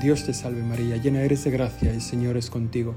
Dios 0.00 0.24
te 0.24 0.32
salve 0.32 0.62
María, 0.62 0.98
llena 0.98 1.22
eres 1.22 1.42
de 1.42 1.50
gracia, 1.50 1.90
el 1.90 2.00
Señor 2.00 2.36
es 2.36 2.48
contigo. 2.48 2.96